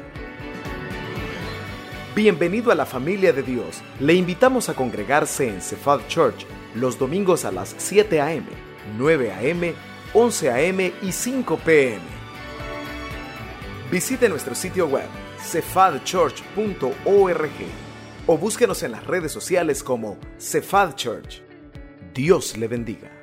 [2.15, 3.83] Bienvenido a la familia de Dios.
[3.99, 8.47] Le invitamos a congregarse en Cephal Church los domingos a las 7 a.m.,
[8.97, 9.73] 9 a.m.,
[10.13, 10.93] 11 a.m.
[11.01, 12.01] y 5 p.m.
[13.91, 15.07] Visite nuestro sitio web
[15.41, 17.51] cefadchurch.org
[18.27, 21.41] o búsquenos en las redes sociales como Cephal Church.
[22.13, 23.18] Dios le bendiga.